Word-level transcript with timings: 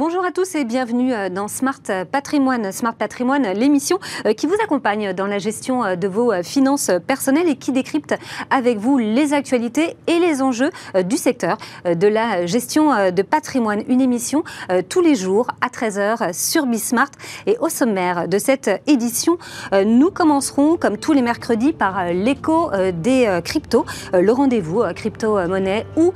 Bonjour 0.00 0.24
à 0.24 0.30
tous 0.32 0.54
et 0.54 0.64
bienvenue 0.64 1.12
euh, 1.12 1.28
dans 1.28 1.46
Smart 1.46 1.82
Patrimoine. 2.10 2.72
Smart 2.72 2.94
Patrimoine, 2.94 3.52
l'émission 3.52 3.98
euh, 4.24 4.32
qui 4.32 4.46
vous 4.46 4.56
accompagne 4.64 5.12
dans 5.12 5.26
la 5.26 5.36
gestion 5.36 5.84
euh, 5.84 5.94
de 5.94 6.08
vos 6.08 6.32
finances 6.42 6.90
personnelles 7.06 7.50
et 7.50 7.56
qui 7.56 7.70
décrypte 7.70 8.14
avec 8.48 8.78
vous 8.78 8.96
les 8.96 9.34
actualités 9.34 9.98
et 10.06 10.18
les 10.18 10.40
enjeux 10.40 10.70
du 11.04 11.18
secteur 11.18 11.58
de 11.84 12.06
la 12.06 12.46
gestion 12.46 13.10
de 13.10 13.22
patrimoine. 13.22 13.82
Une 13.88 14.00
émission 14.00 14.42
tous 14.88 15.02
les 15.02 15.14
jours 15.14 15.48
à 15.60 15.68
13h 15.68 16.32
sur 16.32 16.64
Bismart. 16.64 17.10
Et 17.46 17.58
au 17.60 17.68
sommaire 17.68 18.26
de 18.28 18.38
cette 18.38 18.70
édition, 18.86 19.36
nous 19.72 20.10
commencerons 20.10 20.76
comme 20.76 20.96
tous 20.96 21.12
les 21.12 21.22
mercredis 21.22 21.72
par 21.72 22.06
l'écho 22.12 22.70
des 22.94 23.40
cryptos, 23.44 23.84
le 24.12 24.32
rendez-vous 24.32 24.82
crypto-monnaie 24.94 25.86
ou 25.96 26.12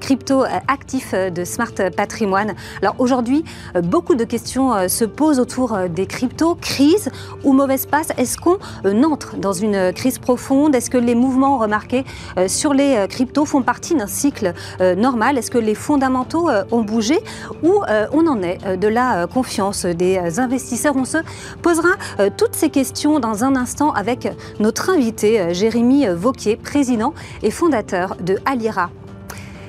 crypto-actif 0.00 1.14
de 1.14 1.44
Smart 1.44 1.74
Patrimoine. 1.96 2.54
Alors 2.82 2.96
aujourd'hui, 2.98 3.27
Euh, 3.76 3.80
beaucoup 3.80 4.14
de 4.14 4.24
questions 4.24 4.74
euh, 4.74 4.88
se 4.88 5.04
posent 5.04 5.40
autour 5.40 5.74
euh, 5.74 5.88
des 5.88 6.06
cryptos. 6.06 6.56
Crise 6.60 7.10
ou 7.44 7.52
mauvaise 7.52 7.86
passe 7.86 8.08
Est-ce 8.16 8.36
qu'on 8.38 8.58
entre 9.04 9.36
dans 9.36 9.52
une 9.52 9.92
crise 9.92 10.18
profonde? 10.18 10.74
Est-ce 10.74 10.90
que 10.90 10.98
les 10.98 11.14
mouvements 11.14 11.58
remarqués 11.58 12.04
sur 12.46 12.74
les 12.74 13.06
cryptos 13.08 13.44
font 13.44 13.62
partie 13.62 13.94
d'un 13.94 14.06
cycle 14.06 14.52
normal? 14.96 15.38
Est-ce 15.38 15.50
que 15.50 15.58
les 15.58 15.74
fondamentaux 15.74 16.48
ont 16.70 16.82
bougé 16.82 17.18
Ou 17.62 17.82
on 18.12 18.26
en 18.26 18.42
est 18.42 18.76
de 18.76 18.88
la 18.88 19.26
confiance 19.26 19.86
des 19.86 20.40
investisseurs? 20.40 20.94
On 20.96 21.04
se 21.04 21.18
posera 21.62 21.88
toutes 22.36 22.54
ces 22.54 22.70
questions 22.70 23.20
dans 23.20 23.44
un 23.44 23.56
instant 23.56 23.92
avec 23.92 24.28
notre 24.60 24.90
invité, 24.90 25.54
Jérémy 25.54 26.06
Vauquier, 26.08 26.56
président 26.56 27.14
et 27.42 27.50
fondateur 27.50 28.16
de 28.20 28.36
Alira. 28.44 28.90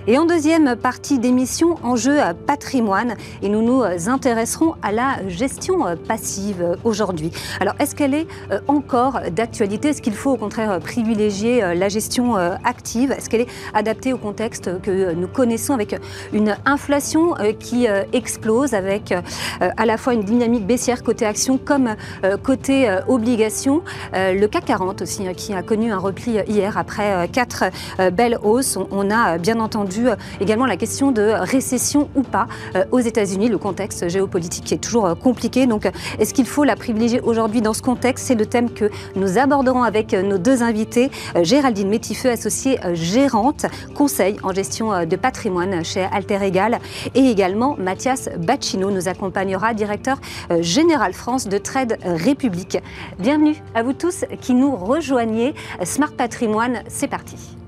Et 0.09 0.17
en 0.17 0.25
deuxième 0.25 0.75
partie 0.75 1.19
d'émission, 1.19 1.75
enjeu 1.83 2.17
patrimoine, 2.47 3.13
et 3.43 3.47
nous 3.47 3.61
nous 3.61 3.83
intéresserons 4.09 4.73
à 4.81 4.91
la 4.91 5.27
gestion 5.27 5.85
passive 6.07 6.77
aujourd'hui. 6.83 7.29
Alors, 7.59 7.75
est-ce 7.77 7.93
qu'elle 7.93 8.15
est 8.15 8.25
euh, 8.51 8.59
encore 8.67 9.19
d'actualité? 9.31 9.89
Est-ce 9.89 10.01
qu'il 10.01 10.15
faut 10.15 10.31
au 10.31 10.37
contraire 10.37 10.79
privilégier 10.79 11.63
euh, 11.63 11.75
la 11.75 11.89
gestion 11.89 12.37
euh, 12.37 12.55
active? 12.63 13.11
Est-ce 13.11 13.29
qu'elle 13.29 13.41
est 13.41 13.49
adaptée 13.75 14.11
au 14.11 14.17
contexte 14.17 14.81
que 14.81 15.13
nous 15.13 15.27
connaissons 15.27 15.75
avec 15.75 15.95
une 16.33 16.55
inflation 16.65 17.35
qui 17.59 17.85
explose, 18.11 18.73
avec 18.73 19.13
à 19.59 19.85
la 19.85 19.97
fois 19.97 20.15
une 20.15 20.23
dynamique 20.23 20.65
baissière 20.65 21.03
côté 21.03 21.25
action 21.25 21.59
comme 21.59 21.95
côté 22.43 22.89
obligation 23.07 23.83
Le 24.13 24.45
CAC 24.47 24.65
40 24.65 25.01
aussi, 25.03 25.23
qui 25.35 25.53
a 25.53 25.61
connu 25.61 25.91
un 25.91 25.97
repli 25.97 26.37
hier 26.47 26.77
après 26.77 27.29
quatre 27.31 27.65
belles 28.11 28.39
hausses. 28.43 28.77
On 28.91 29.11
a 29.11 29.37
bien 29.37 29.59
entendu 29.59 29.98
euh, 30.07 30.15
également 30.39 30.65
la 30.65 30.77
question 30.77 31.11
de 31.11 31.21
récession 31.21 32.09
ou 32.15 32.21
pas 32.21 32.47
euh, 32.75 32.85
aux 32.91 32.99
États-Unis. 32.99 33.49
Le 33.49 33.57
contexte 33.57 34.07
géopolitique 34.09 34.71
est 34.71 34.77
toujours 34.77 35.05
euh, 35.05 35.15
compliqué. 35.15 35.67
Donc, 35.67 35.89
est-ce 36.19 36.33
qu'il 36.33 36.45
faut 36.45 36.63
la 36.63 36.75
privilégier 36.75 37.21
aujourd'hui 37.21 37.61
dans 37.61 37.73
ce 37.73 37.81
contexte? 37.81 38.25
C'est 38.27 38.35
le 38.35 38.45
thème 38.45 38.69
que 38.71 38.89
nous 39.15 39.37
aborderons 39.37 39.83
avec 39.83 40.13
nos 40.13 40.37
deux 40.37 40.63
invités. 40.63 41.09
Géraldine 41.41 41.89
Métifeux, 41.89 42.29
associée 42.29 42.79
gérante, 42.93 43.65
conseil 43.95 44.37
en 44.43 44.53
gestion 44.53 45.05
de 45.05 45.15
patrimoine 45.15 45.83
chez 45.83 46.07
Alter 46.11 46.39
Egal. 46.41 46.79
Et 47.15 47.29
également 47.29 47.75
Mathias 47.77 48.29
Bacchino 48.37 48.91
nous 48.91 49.07
accompagnera, 49.07 49.73
directeur 49.73 50.19
général 50.59 51.13
France 51.13 51.47
de 51.47 51.57
Trade 51.57 51.97
République. 52.03 52.77
Bienvenue 53.19 53.55
à 53.75 53.83
vous 53.83 53.93
tous 53.93 54.25
qui 54.41 54.53
nous 54.53 54.75
rejoignez. 54.75 55.53
Smart 55.83 56.11
Patrimoine, 56.11 56.83
c'est 56.87 57.07
parti. 57.07 57.58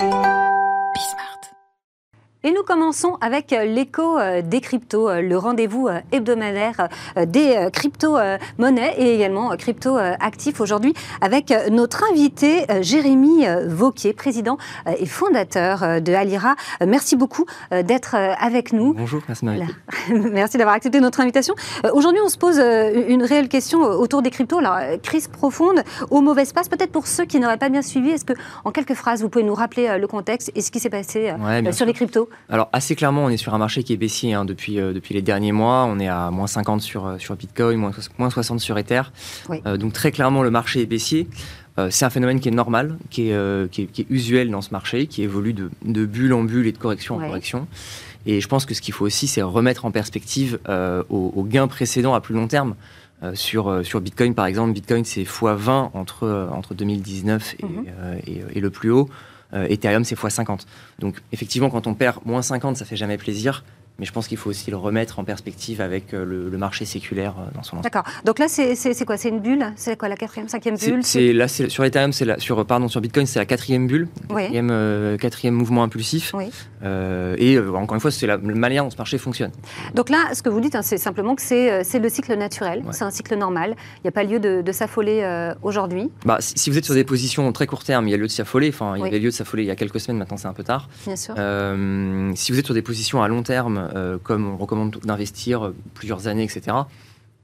you 0.00 0.43
Et 2.46 2.52
nous 2.52 2.62
commençons 2.62 3.16
avec 3.22 3.54
euh, 3.54 3.64
l'écho 3.64 4.18
euh, 4.18 4.42
des 4.42 4.60
cryptos, 4.60 5.08
euh, 5.08 5.22
le 5.22 5.38
rendez-vous 5.38 5.88
hebdomadaire 6.12 6.88
des 7.26 7.68
crypto-monnaies 7.72 8.94
et 8.98 9.14
également 9.14 9.56
crypto-actifs 9.56 10.60
aujourd'hui 10.60 10.92
avec 11.22 11.54
notre 11.70 12.04
invité 12.10 12.66
Jérémy 12.82 13.46
Vauquier, 13.66 14.12
président 14.12 14.58
et 14.98 15.06
fondateur 15.06 16.02
de 16.02 16.12
Alira. 16.12 16.56
Merci 16.86 17.16
beaucoup 17.16 17.46
d'être 17.70 18.14
avec 18.14 18.72
nous. 18.72 18.92
Bonjour, 18.92 19.22
merci 19.26 19.44
Marie. 19.44 19.62
Merci 20.10 20.58
d'avoir 20.58 20.76
accepté 20.76 21.00
notre 21.00 21.20
invitation. 21.20 21.54
Aujourd'hui, 21.92 22.20
on 22.22 22.28
se 22.28 22.36
pose 22.36 22.58
une 22.58 23.22
réelle 23.22 23.48
question 23.48 23.80
autour 23.80 24.22
des 24.22 24.30
cryptos. 24.30 24.58
Alors, 24.58 24.78
crise 25.02 25.28
profonde, 25.28 25.82
au 26.10 26.20
mauvais 26.20 26.42
espace, 26.42 26.68
peut-être 26.68 26.92
pour 26.92 27.06
ceux 27.06 27.24
qui 27.24 27.40
n'auraient 27.40 27.58
pas 27.58 27.70
bien 27.70 27.82
suivi, 27.82 28.10
est-ce 28.10 28.24
que, 28.24 28.34
en 28.64 28.72
quelques 28.72 28.94
phrases, 28.94 29.22
vous 29.22 29.28
pouvez 29.28 29.44
nous 29.44 29.54
rappeler 29.54 29.96
le 29.98 30.06
contexte 30.06 30.50
et 30.54 30.60
ce 30.60 30.70
qui 30.70 30.80
s'est 30.80 30.90
passé 30.90 31.32
sur 31.72 31.86
les 31.86 31.92
cryptos? 31.92 32.28
Alors 32.48 32.68
assez 32.72 32.94
clairement, 32.94 33.24
on 33.24 33.28
est 33.28 33.36
sur 33.36 33.54
un 33.54 33.58
marché 33.58 33.82
qui 33.82 33.92
est 33.92 33.96
baissier 33.96 34.34
hein, 34.34 34.44
depuis, 34.44 34.78
euh, 34.78 34.92
depuis 34.92 35.14
les 35.14 35.22
derniers 35.22 35.52
mois. 35.52 35.84
On 35.84 35.98
est 35.98 36.08
à 36.08 36.30
moins 36.30 36.46
50 36.46 36.80
sur, 36.82 37.06
euh, 37.06 37.18
sur 37.18 37.34
Bitcoin, 37.36 37.78
moins, 37.78 37.92
moins 38.18 38.30
60 38.30 38.60
sur 38.60 38.76
Ether. 38.78 39.02
Euh, 39.50 39.76
donc 39.76 39.92
très 39.92 40.12
clairement, 40.12 40.42
le 40.42 40.50
marché 40.50 40.82
est 40.82 40.86
baissier. 40.86 41.26
c'est 41.90 42.04
un 42.04 42.10
phénomène 42.10 42.40
qui 42.40 42.48
est 42.48 42.52
normal, 42.52 42.96
qui 43.10 43.30
est, 43.30 43.70
qui 43.70 43.82
est, 43.82 44.06
usuel 44.10 44.50
dans 44.50 44.62
ce 44.62 44.70
marché, 44.70 45.06
qui 45.06 45.22
évolue 45.22 45.54
de, 45.54 45.70
de, 45.84 46.06
bulle 46.06 46.32
en 46.32 46.44
bulle 46.44 46.66
et 46.66 46.72
de 46.72 46.78
correction 46.78 47.16
en 47.16 47.18
correction. 47.18 47.66
Et 48.26 48.40
je 48.40 48.48
pense 48.48 48.64
que 48.64 48.74
ce 48.74 48.80
qu'il 48.80 48.94
faut 48.94 49.04
aussi, 49.04 49.26
c'est 49.26 49.42
remettre 49.42 49.84
en 49.84 49.90
perspective 49.90 50.58
aux, 51.08 51.46
gains 51.48 51.66
précédents 51.66 52.14
à 52.14 52.20
plus 52.20 52.34
long 52.34 52.46
terme. 52.46 52.76
sur, 53.34 53.84
sur 53.84 54.00
Bitcoin, 54.00 54.34
par 54.34 54.46
exemple, 54.46 54.72
Bitcoin, 54.72 55.04
c'est 55.04 55.24
x20 55.24 55.90
entre, 55.94 56.48
entre 56.52 56.74
2019 56.74 57.56
et, 57.58 57.64
mhm. 57.64 57.84
et, 58.26 58.42
et, 58.54 58.60
le 58.60 58.70
plus 58.70 58.90
haut. 58.90 59.08
Euh, 59.54 59.66
Ethereum, 59.68 60.04
c'est 60.04 60.18
x50. 60.18 60.60
Donc, 60.98 61.16
effectivement, 61.32 61.70
quand 61.70 61.86
on 61.86 61.94
perd 61.94 62.18
moins 62.24 62.42
50, 62.42 62.76
ça 62.76 62.84
fait 62.84 62.96
jamais 62.96 63.18
plaisir. 63.18 63.64
Mais 64.00 64.06
je 64.06 64.12
pense 64.12 64.26
qu'il 64.26 64.38
faut 64.38 64.50
aussi 64.50 64.72
le 64.72 64.76
remettre 64.76 65.20
en 65.20 65.24
perspective 65.24 65.80
avec 65.80 66.14
euh, 66.14 66.24
le, 66.24 66.58
marché 66.58 66.84
séculaire 66.84 67.34
euh, 67.38 67.44
dans 67.54 67.62
son 67.62 67.76
ensemble. 67.76 67.82
D'accord. 67.84 68.02
Donc 68.24 68.40
là, 68.40 68.48
c'est 68.48 69.04
quoi? 69.04 69.16
C'est 69.16 69.28
une 69.28 69.38
bulle? 69.38 69.66
C'est 69.76 69.96
quoi 69.96 70.08
la 70.08 70.16
quatrième, 70.16 70.48
cinquième 70.48 70.76
bulle? 70.76 71.04
C'est 71.04 71.32
là, 71.32 71.46
sur 71.46 71.84
Ethereum, 71.84 72.12
c'est 72.12 72.40
sur 72.40 72.66
pardon 72.66 72.88
sur 72.88 73.00
Bitcoin, 73.00 73.26
c'est 73.26 73.38
la 73.38 73.46
quatrième 73.46 73.86
bulle, 73.86 74.08
quatrième, 74.28 74.70
euh, 74.72 75.16
quatrième 75.16 75.54
mouvement 75.54 75.84
impulsif. 75.84 76.32
Oui. 76.34 76.50
et 77.38 77.58
encore 77.58 77.94
une 77.94 78.00
fois, 78.00 78.10
c'est 78.10 78.26
la 78.26 78.36
manière 78.38 78.82
dont 78.82 78.90
ce 78.90 78.96
marché 78.96 79.16
fonctionne. 79.16 79.52
Donc 79.94 80.08
là, 80.10 80.34
ce 80.34 80.42
que 80.42 80.48
vous 80.48 80.60
dites, 80.60 80.74
hein, 80.74 80.82
c'est 80.82 80.98
simplement 80.98 81.36
que 81.36 81.42
c'est 81.42 81.98
le 81.98 82.08
cycle 82.08 82.34
naturel, 82.36 82.82
c'est 82.90 83.04
un 83.04 83.12
cycle 83.12 83.36
normal. 83.36 83.76
Il 83.98 84.00
n'y 84.04 84.08
a 84.08 84.12
pas 84.12 84.24
lieu 84.24 84.40
de, 84.40 84.72
s'affoler 84.72 85.24
aujourd'hui. 85.62 86.10
Bah, 86.24 86.38
si, 86.40 86.68
vous 86.68 86.78
êtes 86.78 86.84
sur 86.84 86.94
des 86.94 87.04
positions 87.04 87.52
très 87.52 87.68
court 87.68 87.84
terme, 87.84 88.08
il 88.08 88.10
y 88.10 88.14
a 88.14 88.16
lieu 88.16 88.26
de 88.26 88.32
s'affoler. 88.32 88.70
Enfin, 88.70 88.96
il 88.96 89.04
y 89.04 89.06
avait 89.06 89.20
lieu 89.20 89.30
de 89.30 89.34
s'affoler 89.34 89.62
il 89.62 89.66
y 89.66 89.70
a 89.70 89.76
quelques 89.76 90.00
semaines. 90.00 90.18
Maintenant, 90.18 90.36
c'est 90.36 90.48
un 90.48 90.52
peu 90.52 90.64
tard. 90.64 90.88
Bien 91.06 91.14
sûr. 91.14 91.34
si 92.34 92.50
vous 92.50 92.58
êtes 92.58 92.64
sur 92.64 92.74
des 92.74 92.82
positions 92.82 93.22
à 93.22 93.28
long 93.28 93.44
terme 93.44 93.83
euh, 93.94 94.18
comme 94.22 94.46
on 94.46 94.56
recommande 94.56 94.98
d'investir 95.04 95.66
euh, 95.66 95.74
plusieurs 95.94 96.28
années, 96.28 96.44
etc., 96.44 96.76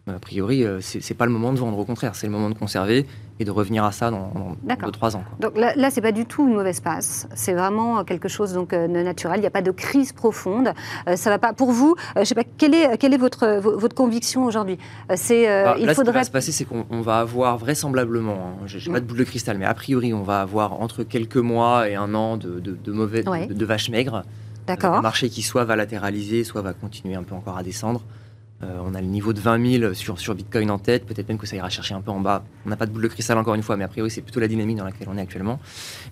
a 0.06 0.18
priori, 0.18 0.64
euh, 0.64 0.80
c'est 0.80 1.08
n'est 1.08 1.16
pas 1.16 1.26
le 1.26 1.30
moment 1.30 1.52
de 1.52 1.58
vendre. 1.58 1.78
Au 1.78 1.84
contraire, 1.84 2.16
c'est 2.16 2.26
le 2.26 2.32
moment 2.32 2.48
de 2.48 2.54
conserver 2.54 3.06
et 3.38 3.44
de 3.44 3.50
revenir 3.50 3.84
à 3.84 3.92
ça 3.92 4.10
dans, 4.10 4.56
deux, 4.62 4.90
trois 4.90 5.14
ans. 5.14 5.22
Donc 5.38 5.56
là, 5.56 5.72
là 5.76 5.90
c'est 5.90 6.00
pas 6.00 6.10
du 6.10 6.26
tout 6.26 6.48
une 6.48 6.54
mauvaise 6.54 6.80
passe. 6.80 7.28
C'est 7.34 7.52
vraiment 7.52 8.02
quelque 8.02 8.26
chose 8.26 8.52
donc 8.52 8.70
de 8.70 8.86
naturel. 8.86 9.38
Il 9.38 9.42
n'y 9.42 9.46
a 9.46 9.50
pas 9.50 9.62
de 9.62 9.70
crise 9.70 10.12
profonde. 10.12 10.72
ça 11.14 11.30
va 11.30 11.38
pas. 11.38 11.52
Pour 11.52 11.70
vous, 11.70 11.94
je 12.16 12.24
sais 12.24 12.34
pas 12.34 12.44
quelle 12.44 12.74
est 12.74 12.98
quelle 12.98 13.14
est 13.14 13.18
votre 13.18 13.60
votre 13.60 13.94
conviction 13.94 14.44
aujourd'hui? 14.44 14.78
C'est 15.14 15.46
bah, 15.46 15.76
il 15.78 15.88
faudrait. 15.90 15.94
Ce 15.94 16.02
qui 16.02 16.12
va 16.12 16.24
se 16.24 16.30
passer, 16.30 16.52
c'est 16.52 16.64
qu'on 16.64 17.02
va 17.02 17.20
avoir 17.20 17.56
vraisemblablement. 17.58 18.56
Hein, 18.62 18.66
j'ai 18.66 18.90
pas 18.90 19.00
de 19.00 19.06
boule 19.06 19.18
de 19.18 19.24
cristal, 19.24 19.58
mais 19.58 19.66
a 19.66 19.74
priori, 19.74 20.12
on 20.12 20.22
va 20.22 20.40
avoir 20.40 20.80
entre 20.80 21.04
quelques 21.04 21.36
mois 21.36 21.88
et 21.88 21.94
un 21.94 22.14
an 22.14 22.36
de, 22.36 22.58
de, 22.58 22.92
mauvais 22.92 23.22
de, 23.22 23.52
de 23.52 23.64
vaches 23.64 23.90
maigres. 23.90 24.24
Un 24.98 25.02
marché 25.02 25.28
qui 25.28 25.42
soit 25.42 25.64
va 25.64 25.76
latéraliser, 25.76 26.44
soit 26.44 26.62
va 26.62 26.72
continuer 26.72 27.14
un 27.14 27.22
peu 27.22 27.34
encore 27.34 27.56
à 27.56 27.62
descendre. 27.62 28.02
Euh, 28.62 28.78
on 28.84 28.94
a 28.94 29.00
le 29.00 29.06
niveau 29.06 29.32
de 29.32 29.40
20 29.40 29.78
000 29.80 29.94
sur, 29.94 30.20
sur 30.20 30.34
Bitcoin 30.34 30.70
en 30.70 30.78
tête, 30.78 31.06
peut-être 31.06 31.28
même 31.28 31.38
que 31.38 31.46
ça 31.46 31.56
ira 31.56 31.70
chercher 31.70 31.94
un 31.94 32.02
peu 32.02 32.10
en 32.10 32.20
bas. 32.20 32.44
On 32.66 32.68
n'a 32.68 32.76
pas 32.76 32.84
de 32.84 32.90
boule 32.90 33.02
de 33.02 33.08
cristal 33.08 33.38
encore 33.38 33.54
une 33.54 33.62
fois, 33.62 33.78
mais 33.78 33.84
a 33.84 33.88
priori 33.88 34.10
c'est 34.10 34.20
plutôt 34.20 34.38
la 34.38 34.48
dynamique 34.48 34.76
dans 34.76 34.84
laquelle 34.84 35.08
on 35.10 35.16
est 35.16 35.22
actuellement. 35.22 35.58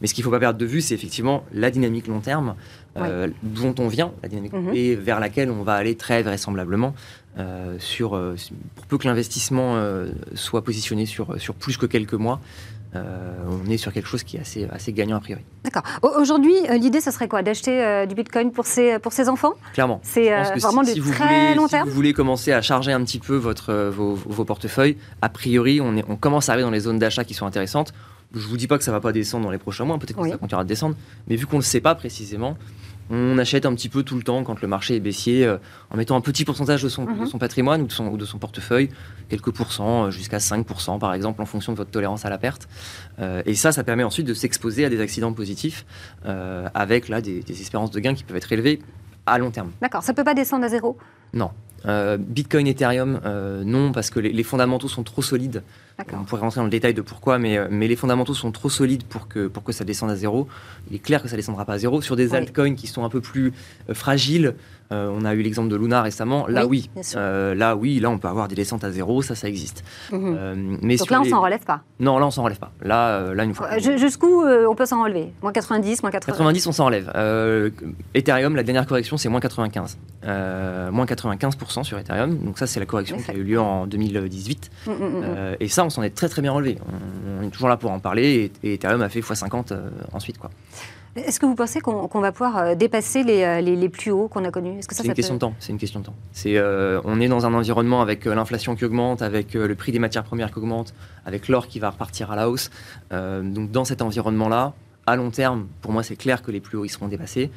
Mais 0.00 0.06
ce 0.06 0.14
qu'il 0.14 0.22
ne 0.22 0.24
faut 0.24 0.30
pas 0.30 0.40
perdre 0.40 0.58
de 0.58 0.64
vue, 0.64 0.80
c'est 0.80 0.94
effectivement 0.94 1.44
la 1.52 1.70
dynamique 1.70 2.06
long 2.06 2.20
terme 2.20 2.54
euh, 2.96 3.28
dont 3.42 3.74
on 3.78 3.88
vient, 3.88 4.12
la 4.22 4.30
dynamique, 4.30 4.54
mhm. 4.54 4.70
et 4.74 4.94
vers 4.94 5.20
laquelle 5.20 5.50
on 5.50 5.62
va 5.62 5.74
aller 5.74 5.94
très 5.94 6.22
vraisemblablement. 6.22 6.94
Euh, 7.36 7.76
sur, 7.78 8.18
pour 8.74 8.86
peu 8.86 8.98
que 8.98 9.06
l'investissement 9.06 9.80
soit 10.34 10.64
positionné 10.64 11.04
sur, 11.06 11.40
sur 11.40 11.54
plus 11.54 11.76
que 11.76 11.86
quelques 11.86 12.14
mois, 12.14 12.40
euh, 12.40 12.77
on 12.94 13.70
est 13.70 13.76
sur 13.76 13.92
quelque 13.92 14.08
chose 14.08 14.22
qui 14.22 14.36
est 14.36 14.40
assez, 14.40 14.68
assez 14.70 14.92
gagnant 14.92 15.16
a 15.16 15.20
priori. 15.20 15.42
D'accord. 15.64 15.82
Aujourd'hui, 16.18 16.54
euh, 16.70 16.78
l'idée, 16.78 17.00
ce 17.00 17.10
serait 17.10 17.28
quoi? 17.28 17.42
D'acheter 17.42 17.84
euh, 17.84 18.06
du 18.06 18.14
Bitcoin 18.14 18.52
pour 18.52 18.66
ses, 18.66 18.98
pour 18.98 19.12
ses 19.12 19.28
enfants? 19.28 19.54
Clairement. 19.74 20.00
C'est 20.02 20.30
vraiment 20.56 20.84
si, 20.84 20.94
de 20.94 21.12
très 21.12 21.54
long 21.54 21.68
terme? 21.68 21.84
Si 21.84 21.90
vous 21.90 21.94
voulez 21.94 22.12
commencer 22.12 22.52
à 22.52 22.62
charger 22.62 22.92
un 22.92 23.04
petit 23.04 23.18
peu 23.18 23.36
votre, 23.36 23.90
vos, 23.90 24.44
portefeuilles, 24.44 24.96
a 25.20 25.28
priori, 25.28 25.80
on, 25.80 25.96
est, 25.96 26.04
on 26.08 26.16
commence 26.16 26.48
à 26.48 26.52
arriver 26.52 26.64
dans 26.64 26.70
les 26.70 26.80
zones 26.80 26.98
d'achat 26.98 27.24
qui 27.24 27.34
sont 27.34 27.46
intéressantes. 27.46 27.92
Je 28.34 28.38
ne 28.38 28.44
vous 28.44 28.56
dis 28.56 28.66
pas 28.66 28.78
que 28.78 28.84
ça 28.84 28.90
ne 28.90 28.96
va 28.96 29.00
pas 29.00 29.12
descendre 29.12 29.44
dans 29.44 29.50
les 29.50 29.58
prochains 29.58 29.84
mois, 29.84 29.98
peut-être 29.98 30.20
que 30.20 30.28
ça 30.28 30.36
continuera 30.36 30.64
de 30.64 30.68
descendre, 30.68 30.96
mais 31.28 31.36
vu 31.36 31.46
qu'on 31.46 31.56
ne 31.56 31.62
le 31.62 31.66
sait 31.66 31.80
pas 31.80 31.94
précisément, 31.94 32.58
on 33.10 33.38
achète 33.38 33.66
un 33.66 33.74
petit 33.74 33.88
peu 33.88 34.02
tout 34.02 34.16
le 34.16 34.22
temps 34.22 34.42
quand 34.44 34.60
le 34.60 34.68
marché 34.68 34.96
est 34.96 35.00
baissier, 35.00 35.44
euh, 35.44 35.56
en 35.90 35.96
mettant 35.96 36.16
un 36.16 36.20
petit 36.20 36.44
pourcentage 36.44 36.82
de 36.82 36.88
son, 36.88 37.06
mhm. 37.06 37.26
son 37.26 37.38
patrimoine 37.38 37.82
ou 37.82 37.86
de 37.86 37.92
son, 37.92 38.16
de 38.16 38.24
son, 38.24 38.38
portefeuille, 38.38 38.90
quelques 39.28 39.50
pourcents, 39.50 40.06
euh, 40.06 40.10
jusqu'à 40.10 40.38
5% 40.38 40.98
par 40.98 41.14
exemple, 41.14 41.40
en 41.42 41.46
fonction 41.46 41.72
de 41.72 41.78
votre 41.78 41.90
tolérance 41.90 42.24
à 42.24 42.30
la 42.30 42.38
perte. 42.38 42.68
Euh, 43.18 43.42
et 43.46 43.54
ça, 43.54 43.72
ça 43.72 43.84
permet 43.84 44.04
ensuite 44.04 44.26
de 44.26 44.34
s'exposer 44.34 44.84
à 44.84 44.90
des 44.90 45.00
accidents 45.00 45.32
positifs 45.32 45.84
avec 46.74 47.08
là 47.08 47.20
des, 47.20 47.42
espérances 47.48 47.90
de 47.90 48.00
gains 48.00 48.14
qui 48.14 48.24
peuvent 48.24 48.36
être 48.36 48.52
élevées 48.52 48.80
à 49.26 49.38
long 49.38 49.50
terme. 49.50 49.70
D'accord, 49.80 50.02
ça 50.02 50.12
ne 50.12 50.16
peut 50.16 50.24
pas 50.24 50.34
descendre 50.34 50.64
à 50.64 50.68
zéro? 50.68 50.98
Non. 51.32 51.50
Bitcoin, 52.18 52.66
Ethereum, 52.66 53.20
non, 53.64 53.92
parce 53.92 54.10
que 54.10 54.20
les, 54.20 54.42
fondamentaux 54.42 54.88
sont 54.88 55.02
trop 55.02 55.22
solides. 55.22 55.62
On 56.12 56.22
pourrait 56.22 56.42
rentrer 56.42 56.60
dans 56.60 56.64
le 56.64 56.70
détail 56.70 56.94
de 56.94 57.02
pourquoi, 57.02 57.38
mais, 57.38 57.58
mais 57.70 57.88
les 57.88 57.96
fondamentaux 57.96 58.32
sont 58.32 58.52
trop 58.52 58.68
solides 58.70 59.02
pour 59.02 59.26
que, 59.26 59.48
pour 59.48 59.64
que 59.64 59.72
ça 59.72 59.84
descende 59.84 60.10
à 60.10 60.16
zéro. 60.16 60.46
Il 60.90 60.94
est 60.96 61.00
clair 61.00 61.20
que 61.20 61.26
ça 61.26 61.34
ne 61.34 61.38
descendra 61.38 61.64
pas 61.64 61.72
à 61.72 61.78
zéro. 61.78 62.00
Sur 62.02 62.14
des 62.14 62.36
altcoins 62.36 62.76
qui 62.76 62.86
sont 62.86 63.04
un 63.04 63.08
peu 63.08 63.20
plus 63.20 63.52
fragiles, 63.92 64.54
euh, 64.90 65.10
on 65.12 65.24
a 65.24 65.34
eu 65.34 65.42
l'exemple 65.42 65.68
de 65.68 65.76
Luna 65.76 66.02
récemment. 66.02 66.46
Là, 66.46 66.66
oui. 66.66 66.90
Euh, 67.14 67.54
là, 67.54 67.76
oui. 67.76 68.00
Là, 68.00 68.10
on 68.10 68.18
peut 68.18 68.28
avoir 68.28 68.48
des 68.48 68.54
descentes 68.54 68.84
à 68.84 68.90
zéro. 68.90 69.20
Ça, 69.22 69.34
ça 69.34 69.48
existe. 69.48 69.84
Mhm. 70.10 70.36
Euh, 70.38 70.54
mais 70.82 70.96
Donc 70.96 71.10
là, 71.10 71.20
on 71.20 71.24
s'en 71.24 71.40
relève 71.40 71.64
pas. 71.64 71.82
Non, 72.00 72.18
là, 72.18 72.26
on 72.26 72.30
s'en 72.30 72.42
relève 72.42 72.58
pas. 72.58 72.72
Là, 72.82 73.34
là 73.34 73.44
une 73.44 73.54
fois. 73.54 73.78
Jusqu'où 73.78 74.44
on 74.44 74.74
peut 74.74 74.86
s'en 74.86 75.02
relever? 75.02 75.32
Moins 75.42 75.52
90, 75.52 76.02
moins 76.02 76.10
80 76.10 76.32
90, 76.32 76.66
on 76.66 76.72
s'en 76.72 76.86
relève. 76.86 77.12
Ethereum, 78.14 78.56
la 78.56 78.62
dernière 78.62 78.86
correction, 78.86 79.16
c'est 79.16 79.28
moins 79.28 79.40
95. 79.40 79.98
moins 80.24 81.04
95% 81.04 81.84
sur 81.84 81.98
Ethereum. 81.98 82.38
Donc 82.38 82.58
ça, 82.58 82.66
c'est 82.66 82.80
la 82.80 82.86
correction 82.86 83.18
qui 83.18 83.30
a 83.30 83.34
eu 83.34 83.42
lieu 83.42 83.60
en 83.60 83.86
2018. 83.86 84.70
Mm, 84.86 84.90
mm, 84.90 84.94
mm, 84.94 85.56
et 85.60 85.68
ça, 85.68 85.84
on 85.88 85.90
s'en 85.90 86.02
est 86.02 86.14
très 86.14 86.28
très 86.28 86.42
bien 86.42 86.52
relevé. 86.52 86.78
On, 87.40 87.42
est 87.42 87.50
toujours 87.50 87.68
là 87.68 87.76
pour 87.76 87.90
en 87.90 87.98
parler. 87.98 88.50
Et, 88.62 88.68
et 88.68 88.74
Ethereum 88.74 89.02
a 89.02 89.08
fait 89.08 89.20
x50 89.20 89.74
ensuite, 90.12 90.38
quoi. 90.38 90.50
Est-ce 91.26 91.40
que 91.40 91.46
vous 91.46 91.54
pensez 91.54 91.80
qu'on 91.80 92.20
va 92.20 92.32
pouvoir 92.32 92.56
euh, 92.58 92.74
dépasser 92.74 93.24
euh, 93.26 93.60
les, 93.60 93.76
les, 93.76 93.88
plus 93.88 94.10
hauts 94.10 94.28
qu'on 94.28 94.44
a 94.44 94.50
connus? 94.50 94.80
C'est 94.88 95.04
une, 95.04 95.14
question 95.14 95.34
de 95.34 95.40
temps. 95.40 95.54
C'est 95.58 95.72
une 95.72 95.78
question 95.78 96.00
de 96.00 96.06
temps. 96.06 96.14
Euh, 96.46 97.00
on 97.04 97.20
est 97.20 97.28
dans 97.28 97.46
un 97.46 97.54
environnement 97.54 98.02
avec 98.02 98.24
l'inflation 98.24 98.76
qui 98.76 98.84
augmente, 98.84 99.22
avec 99.22 99.54
le 99.54 99.74
prix 99.74 99.92
des 99.92 99.98
matières 99.98 100.24
premières 100.24 100.52
qui 100.52 100.58
augmente, 100.58 100.94
avec 101.24 101.48
l'or 101.48 101.66
qui 101.66 101.78
va 101.78 101.90
repartir 101.90 102.30
à 102.30 102.36
la 102.36 102.48
hausse. 102.48 102.70
donc 103.10 103.70
dans 103.70 103.84
cet 103.84 104.02
environnement-là, 104.02 104.74
à 105.06 105.16
long 105.16 105.30
terme, 105.30 105.66
pour 105.80 105.92
moi, 105.92 106.02
c'est 106.02 106.16
clair 106.16 106.42
que 106.42 106.50
les 106.50 106.60
plus 106.60 106.76
hauts 106.76 106.84
ils 106.84 106.90
seront 106.90 107.08
dépassés. 107.08 107.50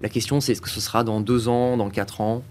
La 0.00 0.08
question, 0.08 0.40
c'est 0.40 0.52
est-ce 0.52 0.62
que 0.62 0.70
ce 0.70 0.80
sera 0.80 1.04
dans 1.04 1.20
deux 1.20 1.48
ans, 1.48 1.76
dans 1.76 1.90
quatre 1.90 2.20
ans 2.20 2.42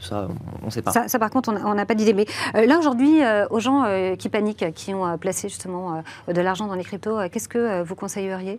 Ça, 0.00 0.28
on 0.62 0.66
ne 0.66 0.70
sait 0.70 0.82
pas. 0.82 0.92
Ça, 0.92 1.18
par 1.18 1.30
contre, 1.30 1.52
on 1.64 1.74
n'a 1.74 1.86
pas 1.86 1.94
d'idée. 1.94 2.14
Mais 2.14 2.26
là, 2.54 2.78
aujourd'hui, 2.78 3.20
aux 3.50 3.60
gens 3.60 3.84
qui 4.18 4.28
paniquent, 4.28 4.72
qui 4.74 4.94
ont 4.94 5.18
placé 5.18 5.48
justement 5.48 6.02
de 6.28 6.40
l'argent 6.40 6.66
dans 6.66 6.74
les 6.74 6.84
cryptos, 6.84 7.18
qu'est-ce 7.30 7.48
que 7.48 7.82
vous 7.82 7.94
conseilleriez? 7.94 8.58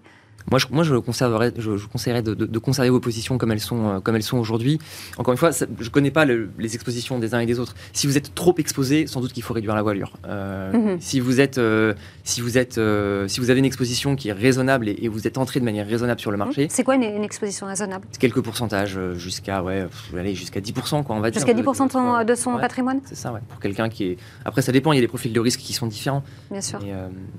Moi, 0.52 0.60
je, 0.60 0.68
moi, 0.70 0.84
je, 0.84 0.96
conserverais, 0.96 1.52
je, 1.58 1.88
conseillerais 1.88 2.22
de, 2.22 2.60
conserver 2.60 2.90
vos 2.90 3.00
positions 3.00 3.38
comme 3.38 3.52
elles 3.52 3.60
sont, 3.60 3.88
euh, 3.88 4.00
comme 4.00 4.16
elles 4.16 4.24
sont 4.24 4.38
aujourd'hui. 4.38 4.80
Encore 5.18 5.32
une 5.32 5.38
fois, 5.38 5.50
je 5.52 5.66
ne 5.66 5.90
connais 5.90 6.12
pas 6.12 6.26
les 6.26 6.76
expositions 6.76 7.18
des 7.18 7.34
uns 7.34 7.40
et 7.40 7.46
des 7.48 7.60
autres. 7.60 7.74
Si 7.94 8.06
vous 8.06 8.16
êtes 8.18 8.36
trop 8.36 8.54
exposé, 8.58 9.08
sans 9.08 9.22
doute 9.22 9.34
qu'il 9.34 9.42
faut 9.42 9.56
réduire 9.56 9.76
la 9.76 9.82
voilure. 9.82 10.14
Euh, 10.28 10.72
mhm. 10.72 10.98
Si 11.00 11.20
vous 11.20 11.42
êtes, 11.42 11.58
euh, 11.58 11.94
si 12.24 12.42
vous 12.42 12.58
êtes, 12.60 12.80
si 13.28 13.40
vous 13.40 13.50
avez 13.50 13.60
une 13.60 13.66
exposition 13.66 14.16
qui 14.16 14.30
est 14.30 14.34
raisonnable 14.34 14.90
et, 14.90 15.08
vous 15.08 15.28
êtes 15.28 15.38
entré 15.38 15.60
de 15.60 15.66
manière 15.66 15.88
raisonnable 15.88 16.20
sur 16.20 16.32
le 16.32 16.38
marché. 16.38 16.64
Mhm. 16.64 16.70
C'est 16.70 16.84
quoi 16.84 16.96
une, 16.96 17.24
exposition 17.24 17.66
raisonnable? 17.66 18.06
Quelques 18.36 18.46
pourcentages, 18.46 19.00
jusqu'à 19.14 19.64
ouais, 19.64 19.88
jusqu'à 20.34 20.60
10%, 20.60 21.04
quoi, 21.04 21.16
on 21.16 21.22
va 21.22 21.32
dire. 21.32 21.40
Jusqu'à 21.40 21.54
10% 21.54 21.88
de 21.88 21.92
son, 21.92 22.24
de 22.24 22.36
son 22.36 22.58
patrimoine. 22.58 23.00
C'est 23.06 23.16
ça, 23.16 23.32
ouais. 23.32 23.40
Pour 23.48 23.62
quelqu'un 23.62 23.88
qui 23.88 24.04
est. 24.12 24.18
Après, 24.44 24.62
ça 24.62 24.74
dépend. 24.74 24.92
Il 24.92 24.98
y 24.98 25.00
a 25.00 25.02
des 25.02 25.08
profils 25.08 25.32
de 25.32 25.40
risque 25.40 25.62
qui 25.62 25.72
sont 25.72 25.88
différents. 25.88 26.24
Bien 26.52 26.62
sûr. 26.62 26.80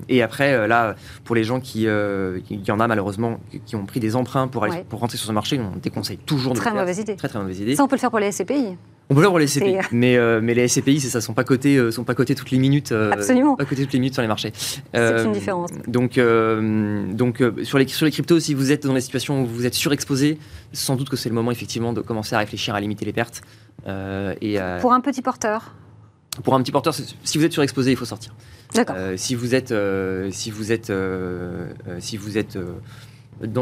Et, 0.09 0.23
après, 0.23 0.67
là, 0.67 0.95
pour 1.23 1.35
les 1.35 1.43
gens 1.43 1.59
qui, 1.59 1.83
il 1.83 2.65
y 2.65 2.71
en 2.71 2.79
a 2.79 2.87
malheureusement 2.87 3.39
qui 3.65 3.75
ont 3.75 3.85
pris 3.85 3.99
des 3.99 4.15
emprunts 4.15 4.47
pour, 4.47 4.63
aller, 4.63 4.83
pour 4.89 4.99
rentrer 4.99 5.17
sur 5.17 5.27
ce 5.27 5.31
marché, 5.31 5.59
on 5.59 5.77
déconseille 5.77 6.17
toujours 6.17 6.53
de 6.53 6.59
très 6.59 6.73
mauvaise 6.73 6.99
idée. 6.99 7.15
Très 7.15 7.27
très 7.27 7.39
mauvaise 7.39 7.59
idée. 7.59 7.75
Ça, 7.75 7.83
on 7.83 7.87
peut 7.87 7.95
le 7.95 8.01
faire 8.01 8.09
pour 8.09 8.19
les 8.19 8.31
SCPI. 8.31 8.77
On 9.09 9.15
peut 9.15 9.23
pour 9.23 9.39
les 9.39 9.47
SCPI, 9.47 9.77
mais, 9.91 10.17
euh, 10.17 10.41
mais 10.43 10.53
les 10.53 10.67
SCPI, 10.67 10.99
c'est 10.99 11.07
ça, 11.07 11.21
sont 11.21 11.33
pas 11.33 11.45
cotés, 11.45 11.77
euh, 11.77 11.91
sont 11.91 12.03
pas 12.03 12.13
cotés 12.13 12.35
toutes 12.35 12.51
les 12.51 12.59
minutes. 12.59 12.91
Euh, 12.91 13.11
Absolument. 13.11 13.55
Pas 13.55 13.63
cotés 13.63 13.83
toutes 13.83 13.93
les 13.93 13.99
minutes 13.99 14.13
sur 14.13 14.21
les 14.21 14.27
marchés. 14.27 14.51
c'est 14.55 15.23
une 15.23 15.31
différence. 15.31 15.71
Donc, 15.87 16.19
donc 16.19 17.43
sur 17.63 17.77
les 17.77 17.87
sur 17.87 18.05
les 18.05 18.11
cryptos, 18.11 18.39
si 18.39 18.53
vous 18.53 18.71
êtes 18.71 18.85
dans 18.85 18.93
des 18.93 19.01
situations 19.01 19.43
où 19.43 19.45
vous 19.45 19.65
êtes 19.65 19.75
surexposé, 19.75 20.37
sans 20.73 20.95
doute 20.95 21.09
que 21.09 21.15
c'est 21.15 21.29
le 21.29 21.35
moment 21.35 21.51
effectivement 21.51 21.93
de 21.93 22.01
commencer 22.01 22.35
à 22.35 22.39
réfléchir 22.39 22.75
à 22.75 22.81
limiter 22.81 23.05
les 23.05 23.13
pertes. 23.13 23.41
et 23.87 24.59
pour 24.81 24.93
un 24.93 25.01
petit 25.01 25.21
porteur. 25.21 25.73
Pour 26.43 26.53
un 26.53 26.61
petit 26.61 26.71
porteur, 26.71 26.93
si 26.93 27.37
vous 27.37 27.45
êtes 27.45 27.53
surexposé, 27.53 27.91
il 27.91 27.97
faut 27.97 28.05
sortir. 28.05 28.35
D'accord. 28.75 28.97
si 29.15 29.35
vous 29.35 29.55
êtes, 29.55 29.73
si 30.31 30.51
vous 30.51 30.71
êtes, 30.73 30.91
si 31.99 32.17
vous 32.17 32.37
êtes 32.37 32.57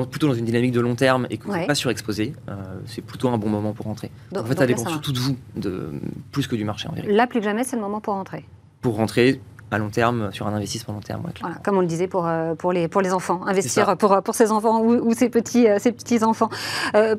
plutôt 0.10 0.28
dans 0.28 0.34
une 0.34 0.46
dynamique 0.46 0.72
de 0.72 0.80
long 0.80 0.96
terme 0.96 1.28
et 1.30 1.38
que 1.38 1.46
vous 1.46 1.54
n'êtes 1.54 1.68
pas 1.68 1.76
surexposé, 1.76 2.34
euh, 2.50 2.54
c'est 2.86 3.02
plutôt 3.02 3.30
un 3.30 3.38
bon 3.38 3.50
moment 3.50 3.74
pour 3.74 3.86
rentrer. 3.86 4.12
en 4.36 4.44
fait, 4.44 4.58
ça 4.58 4.66
dépend 4.66 4.88
surtout 4.88 5.12
de 5.12 5.20
vous, 5.20 5.36
de, 5.56 5.92
plus 6.32 6.48
que 6.48 6.56
du 6.56 6.66
marché 6.66 6.88
en 6.88 6.94
vérité. 6.94 7.14
Là, 7.14 7.28
plus 7.28 7.40
que 7.40 7.46
jamais, 7.46 7.64
c'est 7.64 7.76
le 7.76 7.82
moment 7.82 8.02
pour 8.02 8.14
rentrer. 8.14 8.46
Pour 8.82 8.96
rentrer 8.96 9.42
à 9.72 9.80
long 9.80 9.90
terme, 9.90 10.32
sur 10.32 10.48
un 10.48 10.54
investissement 10.54 10.94
long 10.94 11.02
terme. 11.02 11.24
voilà, 11.42 11.56
comme 11.56 11.76
on 11.76 11.82
le 11.82 11.88
disait 11.88 12.08
pour, 12.08 12.28
euh, 12.28 12.54
pour, 12.54 12.72
les, 12.72 12.88
pour 12.88 13.02
les 13.02 13.12
enfants, 13.12 13.42
investir 13.48 13.98
pour, 13.98 14.22
pour 14.22 14.36
ses 14.36 14.52
enfants 14.52 14.82
ou, 14.82 15.12
ses 15.14 15.30
petits, 15.30 15.68
euh, 15.68 15.80
ses 15.80 15.92
petits 15.92 16.24
enfants. 16.24 16.50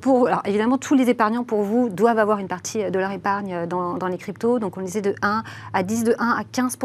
pour, 0.01 0.29
alors 0.29 0.43
évidemment, 0.45 0.79
tous 0.79 0.95
les 0.95 1.11
épargnants 1.11 1.43
pour 1.45 1.63
vous 1.63 1.89
doivent 1.89 2.21
avoir 2.21 2.39
une 2.39 2.47
partie 2.47 2.89
de 2.89 2.99
leur 2.99 3.11
épargne 3.11 3.67
dans, 3.67 3.95
dans 3.95 4.07
les 4.07 4.17
cryptos. 4.17 4.61
Donc 4.61 4.79
on 4.79 4.81
disait 4.81 5.03
de 5.03 5.15
1 5.23 5.43
à 5.73 5.83
10, 5.83 6.05
de 6.05 6.15
1 6.19 6.31
à 6.39 6.45
15 6.45 6.77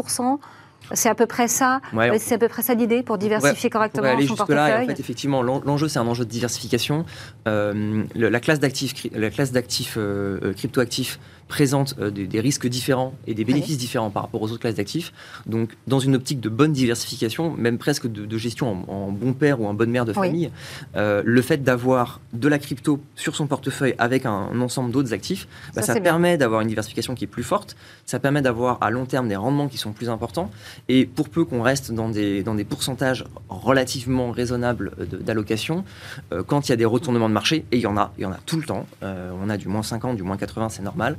c'est 0.92 1.08
à 1.08 1.14
peu 1.14 1.26
près 1.26 1.48
ça. 1.48 1.80
C'est 2.18 2.34
à 2.34 2.38
peu 2.38 2.48
près 2.48 2.62
ça 2.62 2.74
l'idée 2.74 3.02
pour 3.02 3.18
diversifier 3.18 3.70
correctement 3.70 4.08
aller 4.08 4.26
son 4.26 4.36
portefeuille. 4.36 4.56
Là, 4.56 4.82
en 4.82 4.86
fait, 4.86 5.00
effectivement, 5.00 5.42
l'enjeu 5.42 5.88
c'est 5.88 5.98
un 5.98 6.06
enjeu 6.06 6.24
de 6.24 6.30
diversification. 6.30 7.04
Euh, 7.48 8.04
la 8.14 8.40
classe 8.40 8.60
d'actifs, 8.60 8.94
la 9.12 9.30
classe 9.30 9.52
d'actifs 9.52 9.94
euh, 9.96 10.38
euh, 10.42 10.52
cryptoactifs 10.52 11.18
présente 11.48 11.94
euh, 11.98 12.10
des, 12.10 12.40
risques 12.40 12.66
différents 12.66 13.14
et 13.26 13.34
des 13.34 13.44
bénéfices 13.44 13.78
différents 13.78 14.10
par 14.10 14.22
rapport 14.22 14.42
aux 14.42 14.50
autres 14.50 14.60
classes 14.60 14.76
d'actifs. 14.76 15.12
Donc, 15.46 15.76
dans 15.86 15.98
une 15.98 16.14
optique 16.14 16.40
de 16.40 16.48
bonne 16.48 16.72
diversification, 16.72 17.54
même 17.56 17.78
presque 17.78 18.06
de, 18.06 18.38
gestion 18.38 18.84
en, 18.88 19.12
bon 19.12 19.32
père 19.32 19.60
ou 19.60 19.66
en 19.66 19.74
bonne 19.74 19.90
mère 19.90 20.04
de 20.04 20.12
famille, 20.12 20.50
euh, 20.96 21.22
le 21.24 21.42
fait 21.42 21.62
d'avoir 21.62 22.20
de 22.32 22.48
la 22.48 22.58
crypto 22.58 23.00
sur 23.16 23.36
son 23.36 23.46
portefeuille 23.46 23.94
avec 23.98 24.26
un, 24.26 24.60
ensemble 24.60 24.90
d'autres 24.90 25.12
actifs, 25.12 25.46
bah, 25.74 25.82
ça, 25.82 26.00
permet 26.00 26.36
d'avoir 26.38 26.62
une 26.62 26.68
diversification 26.68 27.14
qui 27.14 27.24
est 27.24 27.28
plus 27.28 27.42
forte, 27.42 27.76
ça 28.06 28.18
permet 28.18 28.42
d'avoir 28.42 28.82
à 28.82 28.90
long 28.90 29.06
terme 29.06 29.28
des 29.28 29.36
rendements 29.36 29.68
qui 29.68 29.78
sont 29.78 29.92
plus 29.92 30.08
importants. 30.08 30.50
Et 30.88 31.06
pour 31.06 31.28
peu 31.28 31.44
qu'on 31.44 31.62
reste 31.62 31.92
dans 31.92 32.08
des, 32.08 32.42
dans 32.42 32.54
des 32.54 32.64
pourcentages 32.64 33.24
relativement 33.48 34.30
raisonnables 34.30 34.92
d'allocation, 35.20 35.84
euh, 36.32 36.42
quand 36.42 36.68
il 36.68 36.72
y 36.72 36.72
a 36.72 36.76
des 36.76 36.84
retournements 36.84 37.28
de 37.28 37.34
marché, 37.34 37.64
et 37.72 37.76
il 37.76 37.82
y 37.82 37.86
en 37.86 37.96
a, 37.96 38.12
il 38.18 38.22
y 38.22 38.26
en 38.26 38.32
a 38.32 38.38
tout 38.46 38.56
le 38.56 38.64
temps, 38.64 38.86
on 39.02 39.48
a 39.50 39.56
du 39.56 39.68
moins 39.68 39.82
50, 39.82 40.16
du 40.16 40.22
moins 40.22 40.36
80, 40.36 40.70
c'est 40.70 40.82
normal, 40.82 41.16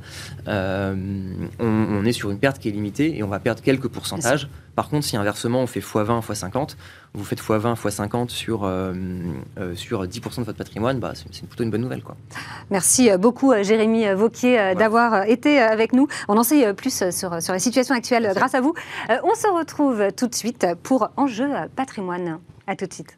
euh, 0.48 0.94
on, 1.58 2.04
est 2.04 2.12
sur 2.12 2.30
une 2.30 2.38
perte 2.38 2.58
qui 2.58 2.68
est 2.68 2.72
limitée 2.72 3.16
et 3.16 3.22
on 3.22 3.28
va 3.28 3.38
perdre 3.40 3.62
quelques 3.62 3.88
pourcentages. 3.88 4.48
Par 4.74 4.88
contre, 4.88 5.06
si 5.06 5.16
inversement 5.16 5.60
on 5.60 5.66
fait 5.66 5.80
x20, 5.80 6.20
x50, 6.20 6.76
vous 7.14 7.24
faites 7.24 7.40
x20, 7.40 7.76
x50 7.76 8.28
sur, 8.28 8.64
euh, 8.64 8.92
euh, 9.58 9.74
sur 9.74 10.04
10% 10.04 10.40
de 10.40 10.44
votre 10.44 10.58
patrimoine, 10.58 10.98
bah, 10.98 11.12
c'est 11.14 11.46
plutôt 11.46 11.64
une 11.64 11.70
bonne 11.70 11.82
nouvelle. 11.82 12.02
Quoi. 12.02 12.16
Merci 12.70 13.10
beaucoup 13.18 13.52
Jérémy 13.62 14.12
Vauquier 14.14 14.74
d'avoir 14.76 15.24
été 15.28 15.60
avec 15.60 15.92
nous. 15.92 16.08
On 16.28 16.36
en 16.36 16.42
sait 16.42 16.74
plus 16.74 17.10
sur, 17.10 17.40
sur 17.40 17.52
la 17.52 17.58
situation 17.58 17.94
actuelle 17.94 18.32
grâce 18.34 18.54
à 18.54 18.60
vous. 18.60 18.74
on 19.08 19.34
se 19.34 19.46
retrouve 19.46 20.12
tout 20.16 20.26
de 20.26 20.34
suite 20.34 20.66
pour 20.82 21.10
Enjeu 21.16 21.48
patrimoine. 21.76 22.38
A 22.66 22.76
tout 22.76 22.86
de 22.86 22.92
suite. 22.92 23.16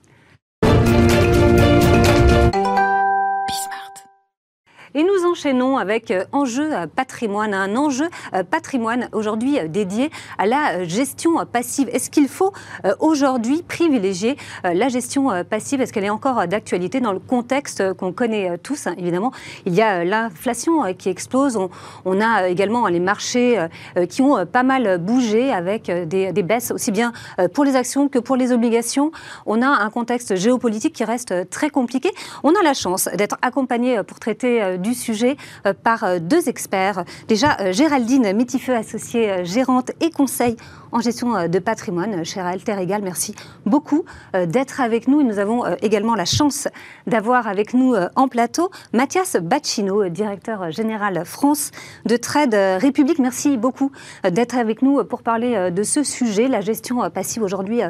Et 4.97 5.03
nous 5.03 5.27
enchaînons 5.31 5.77
avec 5.77 6.11
euh, 6.11 6.25
enjeu 6.33 6.73
euh, 6.73 6.87
patrimoine, 6.87 7.53
un 7.53 7.77
enjeu 7.77 8.09
euh, 8.33 8.43
patrimoine 8.43 9.11
aujourd'hui 9.13 9.59
dédié 9.69 10.11
à 10.39 10.47
la 10.47 10.85
gestion 10.85 11.45
passive. 11.45 11.91
Est-ce 11.93 12.09
qu'il 12.09 12.29
faut 12.29 12.55
aujourd'hui 13.01 13.63
privilégier 13.63 14.37
la 14.65 14.89
gestion 14.89 15.45
passive? 15.45 15.81
Est-ce 15.81 15.93
qu'elle 15.93 16.05
est 16.05 16.11
encore 16.11 16.47
d'actualité 16.47 17.01
dans 17.01 17.13
le 17.13 17.19
contexte 17.19 17.93
qu'on 17.95 18.13
connaît 18.13 18.57
tous 18.59 18.87
Évidemment, 18.97 19.33
il 19.67 19.75
y 19.75 19.83
a 19.83 20.05
l'inflation 20.05 20.95
qui 20.95 21.09
explose. 21.09 21.59
On, 22.05 22.21
a 22.21 22.49
également 22.49 22.87
les 22.87 23.01
marchés 23.01 23.67
qui 24.09 24.23
ont 24.23 24.47
pas 24.47 24.63
mal 24.63 24.99
bougé 24.99 25.53
avec 25.53 25.91
des, 25.91 26.33
des, 26.33 26.43
baisses 26.43 26.71
aussi 26.71 26.93
bien 26.93 27.13
pour 27.53 27.65
les 27.65 27.77
actions 27.77 28.09
que 28.09 28.19
pour 28.19 28.37
les 28.37 28.53
obligations. 28.53 29.11
On 29.47 29.61
a 29.63 29.69
un 29.69 29.91
contexte 29.91 30.37
géopolitique 30.37 30.95
qui 30.95 31.05
reste 31.05 31.51
très 31.51 31.71
compliqué. 31.71 32.11
On 32.45 32.51
a 32.51 32.63
la 32.63 32.75
chance 32.75 33.09
d'être 33.15 33.37
accompagné 33.43 34.03
pour 34.05 34.21
traiter 34.21 34.79
du 34.79 34.86
sujet 34.95 35.37
euh, 35.67 35.73
par 35.75 36.05
euh, 36.05 36.19
deux 36.19 36.49
experts. 36.49 37.05
Déjà, 37.29 37.57
euh, 37.61 37.73
Géraldine 37.73 38.33
Métifeux, 38.33 38.75
associée 38.75 39.45
gérante 39.45 39.91
et 40.01 40.11
conseil 40.11 40.57
en 40.97 41.01
gestion 41.01 41.47
de 41.47 41.59
patrimoine 41.59 42.25
chez 42.25 42.41
Alter 42.41 42.77
Egal. 42.81 43.03
Merci 43.03 43.35
beaucoup 43.67 44.07
d'être 44.33 44.81
avec 44.81 45.09
nous. 45.09 45.21
Et 45.21 45.25
nous 45.25 45.39
avons 45.39 45.67
également 45.83 46.15
la 46.15 46.25
chance 46.25 46.69
d'avoir 47.07 47.47
avec 47.47 47.75
nous 47.75 47.95
en 48.15 48.29
plateau 48.29 48.71
Mathias 48.95 49.37
Bacchino, 49.37 50.09
directeur 50.09 50.71
général 50.71 51.27
France 51.27 51.71
de 52.07 52.17
Trade 52.17 52.55
République. 52.81 53.19
Merci 53.19 53.59
beaucoup 53.59 53.93
d'être 54.25 54.57
avec 54.57 54.81
nous 54.81 55.05
pour 55.05 55.23
parler 55.23 55.71
de 55.71 55.83
ce 55.83 56.03
sujet, 56.03 56.49
la 56.49 56.63
gestion 56.63 57.09
passive 57.11 57.43
aujourd'hui 57.43 57.83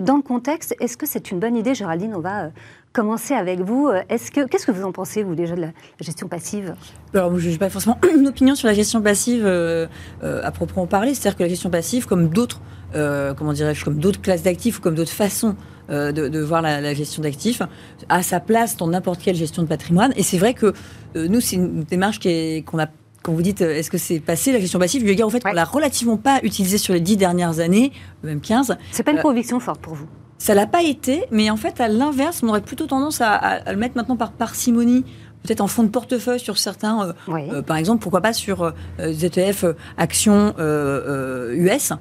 dans 0.00 0.16
le 0.16 0.22
contexte. 0.22 0.74
Est-ce 0.80 0.96
que 0.96 1.06
c'est 1.06 1.30
une 1.30 1.40
bonne 1.40 1.56
idée, 1.56 1.74
Géraldine? 1.74 2.14
On 2.16 2.20
va 2.20 2.48
commencer 2.94 3.34
avec 3.34 3.60
vous. 3.60 3.90
Est-ce 4.08 4.30
que, 4.30 4.46
qu'est-ce 4.46 4.66
que 4.66 4.72
vous 4.72 4.84
en 4.84 4.92
pensez, 4.92 5.22
vous, 5.22 5.34
déjà, 5.34 5.56
de 5.56 5.60
la 5.62 5.72
gestion 6.00 6.28
passive? 6.28 6.74
Alors, 7.12 7.36
je 7.38 7.50
n'ai 7.50 7.58
pas 7.58 7.68
forcément 7.68 7.98
une 8.16 8.28
opinion 8.28 8.54
sur 8.54 8.68
la 8.68 8.74
gestion 8.74 9.02
passive 9.02 9.44
euh, 9.44 9.86
euh, 10.22 10.40
à 10.42 10.52
proprement 10.52 10.86
parler. 10.86 11.12
C'est-à-dire 11.14 11.36
que 11.36 11.42
la 11.42 11.48
gestion 11.48 11.70
passive, 11.70 12.06
comme 12.06 12.28
d'autres, 12.28 12.53
euh, 12.94 13.34
comment 13.34 13.52
dirais-je, 13.52 13.84
comme 13.84 13.98
d'autres 13.98 14.20
classes 14.20 14.42
d'actifs 14.42 14.78
ou 14.78 14.80
comme 14.80 14.94
d'autres 14.94 15.10
façons 15.10 15.56
de, 15.90 16.40
voir 16.40 16.62
la, 16.62 16.94
gestion 16.94 17.22
d'actifs 17.22 17.60
à 18.08 18.22
sa 18.22 18.40
place 18.40 18.78
dans 18.78 18.86
n'importe 18.88 19.20
quelle 19.20 19.36
gestion 19.36 19.62
de 19.62 19.68
patrimoine. 19.68 20.14
Et 20.16 20.22
c'est 20.22 20.38
vrai 20.38 20.54
que 20.54 20.72
nous, 21.14 21.40
c'est 21.40 21.56
une 21.56 21.82
démarche 21.82 22.20
qu'on 22.20 22.78
a 22.78 22.86
quand 23.22 23.32
vous 23.32 23.42
dites 23.42 23.60
est-ce 23.60 23.90
que 23.90 23.98
c'est 23.98 24.18
passé 24.20 24.50
la 24.52 24.60
gestion 24.60 24.78
passive, 24.78 25.06
je 25.06 25.22
en 25.22 25.28
fait, 25.28 25.42
on 25.44 25.52
l'a 25.52 25.64
relativement 25.64 26.16
pas 26.16 26.40
utilisé 26.42 26.78
sur 26.78 26.94
les 26.94 27.00
dix 27.00 27.18
dernières 27.18 27.58
années, 27.58 27.92
même 28.22 28.40
15. 28.40 28.78
C'est 28.92 29.02
pas 29.02 29.12
une 29.12 29.20
conviction 29.20 29.60
forte 29.60 29.82
pour 29.82 29.94
vous? 29.94 30.06
ça 30.44 30.54
l'a 30.54 30.66
pas 30.66 30.82
été, 30.82 31.24
mais 31.30 31.48
en 31.48 31.56
fait, 31.56 31.80
à 31.80 31.88
l'inverse, 31.88 32.42
on 32.42 32.48
aurait 32.48 32.60
plutôt 32.60 32.86
tendance 32.86 33.22
à, 33.22 33.62
le 33.70 33.78
mettre 33.78 33.96
maintenant 33.96 34.16
par 34.16 34.32
parcimonie 34.32 35.04
peut-être 35.44 35.60
en 35.60 35.66
fonds 35.66 35.82
de 35.82 35.88
portefeuille 35.88 36.40
sur 36.40 36.58
certains, 36.58 37.08
euh, 37.08 37.12
euh, 37.28 37.62
par 37.62 37.76
exemple, 37.76 38.02
pourquoi 38.02 38.22
pas 38.22 38.32
sur 38.32 38.62
euh, 38.62 38.72
ZEF 39.12 39.64
actions 39.98 40.54
US, 40.58 41.92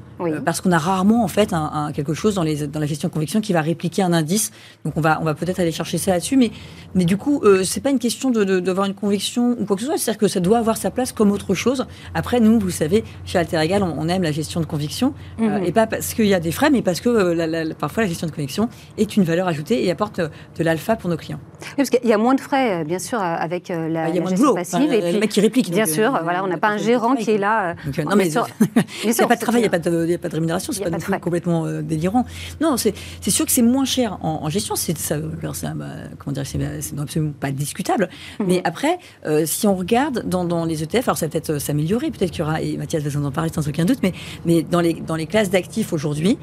parce 0.45 0.61
qu'on 0.61 0.71
a 0.71 0.77
rarement 0.77 1.23
en 1.23 1.27
fait 1.27 1.51
un, 1.51 1.91
quelque 1.93 2.13
chose 2.13 2.35
dans, 2.35 2.43
les, 2.43 2.67
dans 2.67 2.79
la 2.79 2.85
gestion 2.85 3.09
de 3.09 3.13
conviction 3.13 3.41
qui 3.41 3.51
va 3.51 3.61
répliquer 3.61 4.01
un 4.01 4.13
indice. 4.13 4.51
Donc 4.85 4.95
on 4.95 5.01
va, 5.01 5.19
on 5.21 5.25
va 5.25 5.33
peut-être 5.33 5.59
aller 5.59 5.71
chercher 5.71 5.97
ça 5.97 6.11
là-dessus, 6.11 6.37
mais, 6.37 6.51
mais 6.95 7.03
du 7.03 7.17
coup, 7.17 7.43
c'est 7.63 7.81
pas 7.81 7.89
une 7.89 7.99
question 7.99 8.31
d'avoir 8.31 8.85
de, 8.85 8.91
une 8.91 8.95
conviction 8.95 9.57
ou 9.59 9.65
quoi 9.65 9.75
que 9.75 9.81
ce 9.81 9.87
soit, 9.87 9.97
c'est-à-dire 9.97 10.19
que 10.19 10.27
ça 10.27 10.39
doit 10.39 10.59
avoir 10.59 10.77
sa 10.77 10.91
place 10.91 11.11
comme 11.11 11.31
autre 11.31 11.53
chose. 11.53 11.85
Après, 12.13 12.39
nous, 12.39 12.59
vous 12.59 12.69
savez, 12.69 13.03
chez 13.25 13.37
Alter 13.37 13.57
Egal, 13.57 13.83
on, 13.83 14.07
aime 14.07 14.23
la 14.23 14.31
gestion 14.31 14.61
de 14.61 14.65
conviction, 14.65 15.13
mhm. 15.37 15.63
et 15.65 15.71
pas 15.71 15.87
parce 15.87 16.13
qu'il 16.13 16.27
y 16.27 16.33
a 16.33 16.39
des 16.39 16.51
frais, 16.51 16.69
mais 16.69 16.81
parce 16.81 17.01
que 17.01 17.73
parfois 17.73 18.03
la 18.03 18.09
gestion 18.09 18.27
de 18.27 18.31
conviction 18.31 18.69
est 18.97 19.17
une 19.17 19.23
valeur 19.23 19.47
ajoutée 19.47 19.85
et 19.85 19.91
apporte 19.91 20.19
de 20.21 20.63
l'alpha 20.63 20.95
pour 20.95 21.09
nos 21.09 21.17
clients. 21.17 21.39
parce 21.75 21.89
qu'il 21.89 22.07
y 22.07 22.13
a 22.13 22.17
moins 22.17 22.35
de 22.35 22.41
frais, 22.41 22.85
bien 22.85 22.99
sûr, 22.99 23.19
avec 23.33 23.71
euh, 23.71 23.87
la, 23.87 24.05
ah, 24.05 24.29
gestion 24.29 24.53
passive. 24.53 24.91
et 24.91 25.01
puis, 25.01 25.11
le 25.11 25.19
mec 25.19 25.29
qui 25.29 25.41
réplique. 25.41 25.71
Bien 25.71 25.85
sûr, 25.85 26.19
voilà, 26.23 26.43
on 26.43 26.47
n'a 26.47 26.57
pas 26.57 26.69
un 26.69 26.77
gérant 26.77 27.15
qui 27.15 27.31
est 27.31 27.37
là. 27.37 27.71
Euh, 27.71 28.03
non, 28.03 28.15
mais 28.15 28.27
il 29.03 29.09
n'y 29.09 29.19
a 29.19 29.27
pas 29.27 29.35
de 29.35 29.41
travail, 29.41 29.61
il 29.61 29.63
n'y 29.63 30.13
a, 30.13 30.17
pas 30.17 30.29
de 30.29 30.33
rémunération, 30.33 30.73
c'est 30.73 30.83
pas, 30.83 30.97
pas 30.97 31.19
complètement 31.19 31.65
euh, 31.65 31.81
délirant. 31.81 32.25
Non, 32.61 32.77
c'est 32.77 32.93
sûr 33.29 33.45
que 33.45 33.51
c'est 33.51 33.61
moins 33.61 33.85
cher 33.85 34.17
en, 34.21 34.49
gestion, 34.49 34.75
c'est 34.75 34.93
comment 35.39 36.33
dire, 36.33 36.43
c'est 36.45 36.59
absolument 36.99 37.33
pas 37.39 37.51
discutable. 37.51 38.09
Mhm. 38.39 38.45
Mais 38.47 38.61
après, 38.63 38.97
si 39.45 39.67
on 39.67 39.75
regarde 39.75 40.27
dans, 40.27 40.65
les 40.65 40.83
ETF, 40.83 41.07
alors 41.07 41.17
ça 41.17 41.25
va 41.25 41.31
peut-être 41.31 41.59
s'améliorer, 41.59 42.11
peut-être 42.11 42.31
qu'il 42.31 42.39
y 42.39 42.43
aura, 42.43 42.61
et 42.61 42.77
Mathias 42.77 43.03
va 43.03 43.27
en 43.27 43.31
parler 43.31 43.51
sans 43.53 43.67
aucun 43.67 43.85
doute, 43.85 43.99
mais, 44.03 44.13
mais 44.45 44.61
dans, 44.63 44.81
les, 44.81 44.93
dans 44.93 45.15
les 45.15 45.25
classes 45.25 45.49
d'actifs 45.49 45.93
aujourd'hui, 45.93 46.37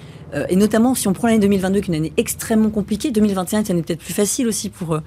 et 0.48 0.56
notamment 0.56 0.94
si 0.94 1.08
on 1.08 1.12
prend 1.12 1.28
l'année 1.28 1.40
2022, 1.40 1.80
qui 1.80 1.90
est 1.90 1.94
une 1.94 2.00
année 2.00 2.12
extrêmement 2.16 2.70
compliquée, 2.70 3.10
2021 3.10 3.60
est 3.60 3.68
une 3.68 3.76
année 3.76 3.82
peut-être 3.82 4.00
plus 4.00 4.14
facile 4.14 4.46
aussi 4.46 4.68
pour, 4.68 5.00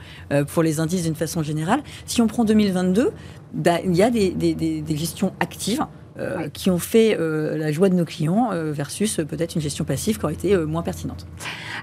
pour 0.47 0.63
les 0.63 0.79
indices 0.79 1.03
d'une 1.03 1.15
façon 1.15 1.43
générale, 1.43 1.72
si 2.05 2.21
on 2.21 2.27
prend 2.27 2.45
2022, 2.45 3.11
bah, 3.53 3.79
il 3.83 3.95
y 3.95 4.03
a 4.03 4.09
des, 4.09 4.83
gestions 4.89 5.33
actives. 5.39 5.85
Euh, 6.19 6.47
qui 6.47 6.69
ont 6.69 6.77
fait 6.77 7.17
euh, 7.19 7.57
la 7.57 7.71
joie 7.71 7.89
de 7.89 7.95
nos 7.95 8.05
clients 8.05 8.51
euh, 8.51 8.71
versus 8.71 9.15
peut-être 9.27 9.55
une 9.55 9.61
gestion 9.61 9.83
passive 9.83 10.19
qui 10.19 10.25
aurait 10.25 10.35
été 10.35 10.55
moins 10.55 10.83
pertinente. 10.83 11.25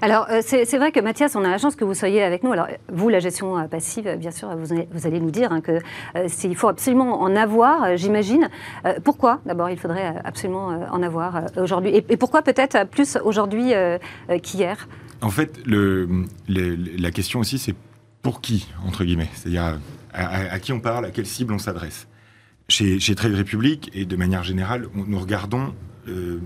Alors, 0.01 0.25
c'est 0.39 0.77
vrai 0.77 0.93
que 0.93 1.01
Mathias, 1.01 1.35
on 1.35 1.43
a 1.43 1.49
la 1.49 1.57
chance 1.57 1.75
que 1.75 1.83
vous 1.83 1.93
soyez 1.93 2.23
avec 2.23 2.41
nous. 2.41 2.53
Alors, 2.53 2.67
vous, 2.87 3.09
la 3.09 3.19
gestion 3.19 3.67
passive, 3.67 4.15
bien 4.17 4.31
sûr, 4.31 4.55
vous, 4.55 4.73
vous 4.89 5.05
allez 5.05 5.19
nous 5.19 5.31
dire 5.31 5.51
hein, 5.51 5.59
qu'il 5.59 6.55
faut 6.55 6.69
absolument 6.69 7.21
en 7.21 7.35
avoir, 7.35 7.97
j'imagine. 7.97 8.47
pourquoi, 9.03 9.41
d'abord, 9.45 9.69
il 9.69 9.77
faudrait 9.77 10.15
absolument 10.23 10.67
en 10.89 11.03
avoir 11.03 11.41
aujourd'hui 11.57 11.91
et, 11.93 12.15
pourquoi 12.15 12.41
peut-être 12.41 12.87
plus 12.87 13.17
aujourd'hui 13.25 13.73
qu'hier? 14.41 14.87
En 15.21 15.29
fait, 15.29 15.59
le, 15.65 16.07
la 16.47 17.11
question 17.11 17.41
aussi, 17.41 17.59
c'est 17.59 17.75
pour 18.21 18.41
qui, 18.41 18.67
entre 18.85 19.03
guillemets 19.03 19.29
C'est-à-dire 19.33 19.79
à, 20.13 20.59
qui 20.59 20.73
on 20.73 20.79
parle, 20.79 21.05
à 21.05 21.11
quelle 21.11 21.25
cible 21.25 21.53
on 21.53 21.57
s'adresse. 21.57 22.07
Chez, 22.69 23.15
Trade 23.15 23.35
Republic 23.35 23.89
et 23.93 24.05
de 24.05 24.15
manière 24.15 24.43
générale, 24.43 24.87
nous 24.93 25.19
regardons 25.19 25.73
euh, 26.07 26.39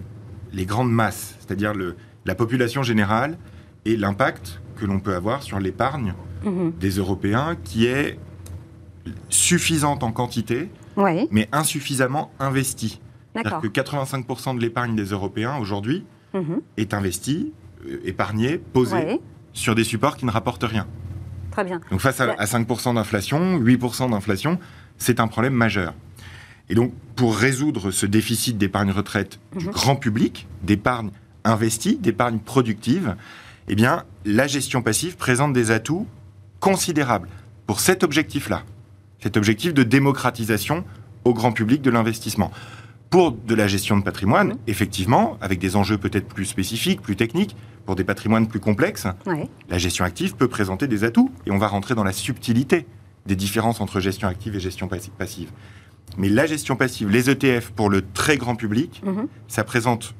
les 0.53 0.65
grandes 0.65 0.91
masses, 0.91 1.35
c'est-à-dire 1.39 1.73
la 2.25 2.35
population 2.35 2.83
générale 2.83 3.37
et 3.85 3.95
l'impact 3.95 4.61
que 4.75 4.85
l'on 4.85 4.99
peut 4.99 5.13
avoir 5.13 5.43
sur 5.43 5.59
l'épargne 5.59 6.13
mhm. 6.43 6.73
des 6.79 6.91
Européens 6.91 7.55
qui 7.63 7.85
est 7.85 8.17
suffisante 9.29 10.03
en 10.03 10.11
quantité, 10.11 10.69
mais 11.31 11.47
insuffisamment 11.51 12.31
investie. 12.39 12.99
C'est-à-dire 13.33 13.59
que 13.59 13.67
85% 13.67 14.55
de 14.55 14.61
l'épargne 14.61 14.95
des 14.95 15.05
Européens 15.05 15.57
aujourd'hui 15.57 16.05
mhm. 16.33 16.61
est 16.77 16.93
investie, 16.93 17.53
euh, 17.87 17.99
épargnée, 18.05 18.57
posée 18.57 19.19
sur 19.53 19.75
des 19.75 19.83
supports 19.83 20.17
qui 20.17 20.25
ne 20.25 20.31
rapportent 20.31 20.63
rien. 20.63 20.87
Donc 21.91 21.99
face 21.99 22.19
à, 22.21 22.27
5% 22.27 22.95
d'inflation, 22.95 23.59
8% 23.59 24.11
d'inflation, 24.11 24.59
c'est 24.97 25.19
un 25.19 25.27
problème 25.27 25.53
majeur. 25.53 25.93
Et 26.69 26.75
donc, 26.75 26.93
pour 27.15 27.37
résoudre 27.37 27.91
ce 27.91 28.05
déficit 28.05 28.57
d'épargne 28.57 28.91
retraite 28.91 29.39
du 29.55 29.65
mhm. 29.67 29.71
grand 29.71 29.95
public, 29.95 30.47
d'épargne 30.63 31.11
investie, 31.43 31.97
d'épargne 31.97 32.39
productive, 32.39 33.15
eh 33.67 33.75
bien, 33.75 34.03
la 34.25 34.47
gestion 34.47 34.81
passive 34.81 35.15
présente 35.15 35.53
des 35.53 35.71
atouts 35.71 36.07
considérables 36.59 37.29
pour 37.67 37.79
cet 37.79 38.03
objectif-là, 38.03 38.63
cet 39.21 39.37
objectif 39.37 39.73
de 39.73 39.83
démocratisation 39.83 40.83
au 41.23 41.33
grand 41.33 41.51
public 41.51 41.81
de 41.81 41.89
l'investissement. 41.89 42.51
Pour 43.09 43.31
de 43.31 43.55
la 43.55 43.67
gestion 43.67 43.97
de 43.97 44.03
patrimoine, 44.03 44.57
effectivement, 44.67 45.37
avec 45.41 45.59
des 45.59 45.75
enjeux 45.75 45.97
peut-être 45.97 46.27
plus 46.27 46.45
spécifiques, 46.45 47.01
plus 47.01 47.15
techniques, 47.15 47.55
pour 47.85 47.95
des 47.95 48.03
patrimoines 48.03 48.47
plus 48.47 48.59
complexes, 48.59 49.07
la 49.69 49.77
gestion 49.77 50.05
active 50.05 50.35
peut 50.35 50.47
présenter 50.47 50.87
des 50.87 51.03
atouts. 51.03 51.31
Et 51.45 51.51
on 51.51 51.57
va 51.57 51.67
rentrer 51.67 51.95
dans 51.95 52.03
la 52.03 52.11
subtilité 52.11 52.87
des 53.25 53.35
différences 53.35 53.79
entre 53.79 53.99
gestion 53.99 54.27
active 54.27 54.55
et 54.55 54.59
gestion 54.59 54.87
passive. 54.87 55.51
Mais 56.17 56.29
la 56.29 56.45
gestion 56.45 56.75
passive, 56.75 57.09
les 57.09 57.29
ETF 57.29 57.71
pour 57.71 57.89
le 57.89 58.03
très 58.13 58.37
grand 58.37 58.55
public, 58.55 59.01
mhm. 59.05 59.27
ça 59.47 59.63
présente 59.63 60.15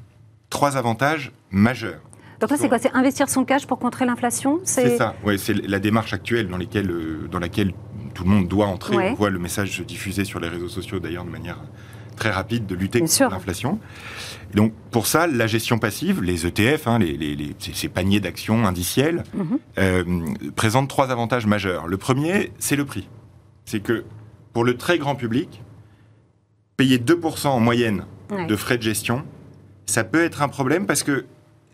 trois 0.50 0.76
avantages 0.76 1.32
majeurs. 1.50 2.00
Donc 2.40 2.50
là, 2.50 2.56
c'est 2.58 2.68
quoi? 2.68 2.78
C'est 2.78 2.92
investir 2.92 3.28
son 3.28 3.44
cash 3.44 3.66
pour 3.66 3.78
contrer 3.78 4.04
l'inflation? 4.04 4.60
C'est 4.64 4.98
ça, 4.98 5.14
ouais, 5.24 5.38
c'est 5.38 5.54
la 5.54 5.78
démarche 5.78 6.12
actuelle 6.12 6.48
dans, 6.48 6.58
euh, 6.58 7.28
dans 7.30 7.38
laquelle 7.38 7.72
tout 8.14 8.24
le 8.24 8.30
monde 8.30 8.46
doit 8.46 8.66
entrer. 8.66 9.10
On 9.10 9.14
voit 9.14 9.30
le 9.30 9.38
message 9.38 9.80
diffusé 9.86 10.24
sur 10.24 10.38
les 10.38 10.48
réseaux 10.48 10.68
sociaux 10.68 10.98
d'ailleurs 10.98 11.24
de 11.24 11.30
manière 11.30 11.58
très 12.16 12.30
rapide 12.30 12.66
de 12.66 12.74
lutter 12.74 13.00
contre 13.00 13.22
l'inflation. 13.30 13.78
Donc 14.54 14.72
pour 14.90 15.06
ça, 15.06 15.26
la 15.26 15.46
gestion 15.46 15.78
passive, 15.78 16.22
les 16.22 16.46
ETF, 16.46 16.86
hein, 16.86 16.98
les, 16.98 17.54
ces 17.58 17.88
paniers 17.88 18.20
d'actions 18.20 18.66
indiciels, 18.66 19.24
mhm. 19.34 19.58
euh, 19.78 20.04
présentent 20.54 20.88
trois 20.88 21.10
avantages 21.10 21.46
majeurs. 21.46 21.86
Le 21.86 21.96
premier, 21.96 22.52
c'est 22.58 22.76
le 22.76 22.84
prix. 22.84 23.08
C'est 23.64 23.80
que 23.80 24.04
pour 24.52 24.64
le 24.64 24.76
très 24.76 24.98
grand 24.98 25.14
public, 25.14 25.62
payer 26.76 26.98
2% 26.98 27.48
en 27.48 27.60
moyenne 27.60 28.04
de 28.48 28.56
frais 28.56 28.76
de 28.76 28.82
gestion, 28.82 29.24
ça 29.86 30.04
peut 30.04 30.24
être 30.24 30.42
un 30.42 30.48
problème 30.48 30.86
parce 30.86 31.02
que 31.02 31.26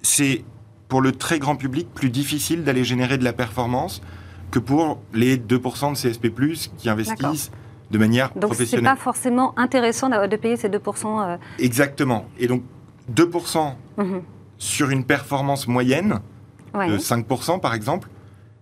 c'est 0.02 0.44
pour 0.88 1.00
le 1.00 1.12
très 1.12 1.38
grand 1.38 1.56
public 1.56 1.88
plus 1.94 2.10
difficile 2.10 2.64
d'aller 2.64 2.84
générer 2.84 3.16
de 3.16 3.24
la 3.24 3.32
performance 3.32 4.02
que 4.50 4.58
pour 4.58 5.00
les 5.14 5.38
2% 5.38 5.92
de 5.92 5.96
CSP+, 5.96 6.30
qui 6.76 6.90
investissent 6.90 7.50
de 7.90 7.98
manière 7.98 8.30
donc 8.30 8.50
professionnelle. 8.50 8.84
Donc, 8.84 8.90
ce 8.90 8.92
n'est 8.92 8.96
pas 8.96 9.02
forcément 9.02 9.58
intéressant 9.58 10.08
de 10.08 10.36
payer 10.36 10.56
ces 10.56 10.68
2%. 10.68 10.78
Euh. 11.06 11.36
Exactement. 11.58 12.26
Et 12.38 12.46
donc, 12.46 12.62
2% 13.14 13.74
mhm. 13.98 14.22
sur 14.58 14.90
une 14.90 15.04
performance 15.04 15.66
moyenne 15.68 16.20
de 16.74 16.98
5%, 16.98 17.60
par 17.60 17.74
exemple, 17.74 18.08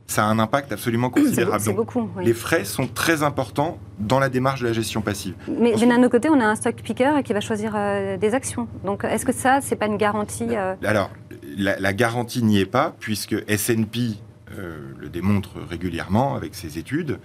ça 0.06 0.24
a 0.24 0.26
un 0.26 0.40
impact 0.40 0.72
absolument 0.72 1.08
considérable. 1.08 1.60
C'est 1.60 1.72
beaucoup. 1.72 2.08
Les 2.20 2.34
frais 2.34 2.64
sont 2.64 2.88
très 2.88 3.22
importants 3.22 3.78
dans 4.00 4.18
la 4.18 4.28
démarche 4.28 4.60
de 4.60 4.66
la 4.66 4.72
gestion 4.72 5.02
passive. 5.02 5.34
Mais, 5.48 5.74
d'un 5.74 6.00
autre 6.00 6.08
côté, 6.08 6.28
on 6.28 6.40
a 6.40 6.46
un 6.46 6.56
stock 6.56 6.74
picker 6.82 7.22
qui 7.24 7.32
va 7.32 7.40
choisir 7.40 7.74
euh, 7.76 8.16
des 8.16 8.34
actions. 8.34 8.66
Donc, 8.84 9.04
est-ce 9.04 9.24
que 9.24 9.32
ça, 9.32 9.60
c'est 9.60 9.76
pas 9.76 9.86
une 9.86 9.96
garantie 9.96 10.48
euh 10.50 10.74
Alors, 10.84 11.10
la, 11.56 11.78
la 11.78 11.92
garantie 11.92 12.42
n'y 12.42 12.58
est 12.58 12.66
pas, 12.66 12.94
puisque 12.98 13.36
S&P 13.46 14.18
euh, 14.58 14.78
le 14.98 15.08
démontre 15.08 15.60
régulièrement 15.60 16.34
avec 16.34 16.54
ses 16.56 16.78
études. 16.78 17.20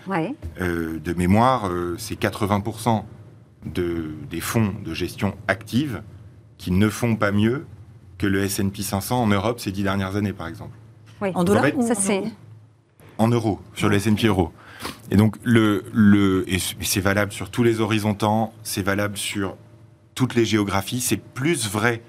Euh, 0.61 0.99
de 0.99 1.13
mémoire, 1.13 1.67
euh, 1.67 1.95
c'est 1.97 2.19
80% 2.19 3.03
de, 3.65 4.11
des 4.29 4.41
fonds 4.41 4.73
de 4.83 4.93
gestion 4.93 5.35
active 5.47 6.03
qui 6.57 6.71
ne 6.71 6.87
font 6.87 7.15
pas 7.15 7.31
mieux 7.31 7.65
que 8.19 8.27
le 8.27 8.43
S&P 8.43 8.83
500 8.83 9.23
en 9.23 9.27
Europe 9.27 9.59
ces 9.59 9.71
dix 9.71 9.81
dernières 9.83 10.15
années, 10.15 10.33
par 10.33 10.47
exemple. 10.47 10.77
En 11.21 11.43
dollars 11.43 11.65
ça, 11.81 11.95
c'est... 11.95 12.23
En 13.17 13.27
euros, 13.29 13.59
sur 13.73 13.89
le 13.89 13.95
S&P 13.95 14.27
euro. 14.27 14.51
Et 15.09 15.17
donc, 15.17 15.37
le, 15.43 15.85
le, 15.93 16.45
et 16.47 16.59
c'est 16.59 16.99
valable 16.99 17.31
sur 17.31 17.49
tous 17.49 17.63
les 17.63 17.79
horizons 17.79 18.15
c'est 18.63 18.83
valable 18.83 19.17
sur 19.17 19.55
toutes 20.13 20.35
les 20.35 20.45
géographies, 20.45 21.01
c'est 21.01 21.17
plus 21.17 21.69
vrai 21.69 22.03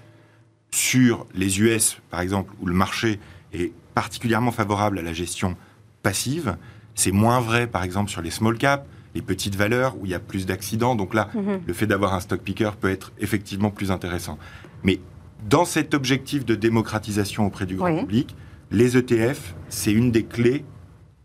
sur 0.70 1.26
les 1.34 1.60
US, 1.60 1.98
par 2.10 2.20
exemple, 2.20 2.52
où 2.60 2.66
le 2.66 2.74
marché 2.74 3.18
est 3.62 3.72
particulièrement 3.94 4.52
favorable 4.52 4.98
à 4.98 5.02
la 5.02 5.12
gestion 5.12 5.56
passive. 6.02 6.56
C'est 6.94 7.12
moins 7.12 7.40
vrai, 7.40 7.66
par 7.66 7.82
exemple, 7.82 8.10
sur 8.10 8.22
les 8.22 8.30
small 8.30 8.56
caps, 8.58 8.84
les 9.14 9.22
petites 9.22 9.56
valeurs, 9.56 9.96
où 9.98 10.04
il 10.04 10.10
y 10.10 10.14
a 10.14 10.20
plus 10.20 10.46
d'accidents. 10.46 10.94
Donc 10.94 11.14
là, 11.14 11.28
mhm. 11.34 11.60
le 11.66 11.72
fait 11.72 11.86
d'avoir 11.86 12.14
un 12.14 12.20
stock 12.20 12.40
picker 12.40 12.70
peut 12.80 12.90
être 12.90 13.12
effectivement 13.18 13.70
plus 13.70 13.90
intéressant. 13.90 14.38
Mais 14.82 15.00
dans 15.48 15.64
cet 15.64 15.94
objectif 15.94 16.44
de 16.44 16.54
démocratisation 16.54 17.46
auprès 17.46 17.66
du 17.66 17.76
grand 17.76 17.96
public, 17.98 18.34
les 18.70 18.96
ETF, 18.96 19.54
c'est 19.68 19.92
une 19.92 20.10
des 20.10 20.24
clés 20.24 20.64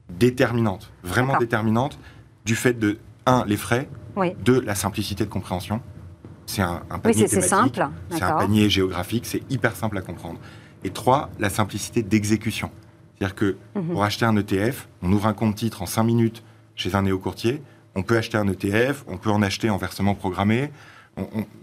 déterminantes, 0.10 0.92
vraiment 1.04 1.38
déterminantes, 1.38 1.98
du 2.46 2.56
fait 2.56 2.78
de, 2.78 2.98
un, 3.26 3.46
les 3.46 3.58
frais, 3.58 3.90
deux, 4.44 4.62
la 4.62 4.76
simplicité 4.76 5.26
de 5.26 5.30
compréhension. 5.30 5.82
C'est 6.46 6.62
un, 6.62 6.84
un, 6.90 7.00
panier 7.00 7.28
oui, 7.32 7.42
simple. 7.42 7.88
C'est 8.10 8.24
un 8.24 8.38
panier 8.38 8.70
géographique, 8.70 9.26
c'est 9.26 9.44
hyper 9.50 9.76
simple 9.76 9.98
à 9.98 10.02
comprendre. 10.02 10.40
Et 10.84 10.90
trois, 10.90 11.30
la 11.40 11.50
simplicité 11.50 12.04
d'exécution. 12.04 12.72
C'est-à-dire 13.16 13.36
que 13.36 13.58
mhm. 13.76 13.90
pour 13.90 14.04
acheter 14.04 14.26
un 14.26 14.36
ETF, 14.36 14.88
on 15.02 15.12
ouvre 15.12 15.28
un 15.28 15.34
compte 15.34 15.56
titre 15.56 15.82
en 15.82 15.86
5 15.86 16.04
minutes 16.04 16.44
chez 16.76 16.96
un 16.96 17.04
néo-courtier, 17.04 17.62
on 17.96 18.04
peut 18.04 18.18
acheter 18.18 18.38
un 18.38 18.48
ETF, 18.48 19.04
on 19.08 19.18
peut 19.18 19.30
en 19.30 19.42
acheter 19.42 19.70
en 19.70 19.78
versement 19.78 20.16
programmé, 20.16 20.72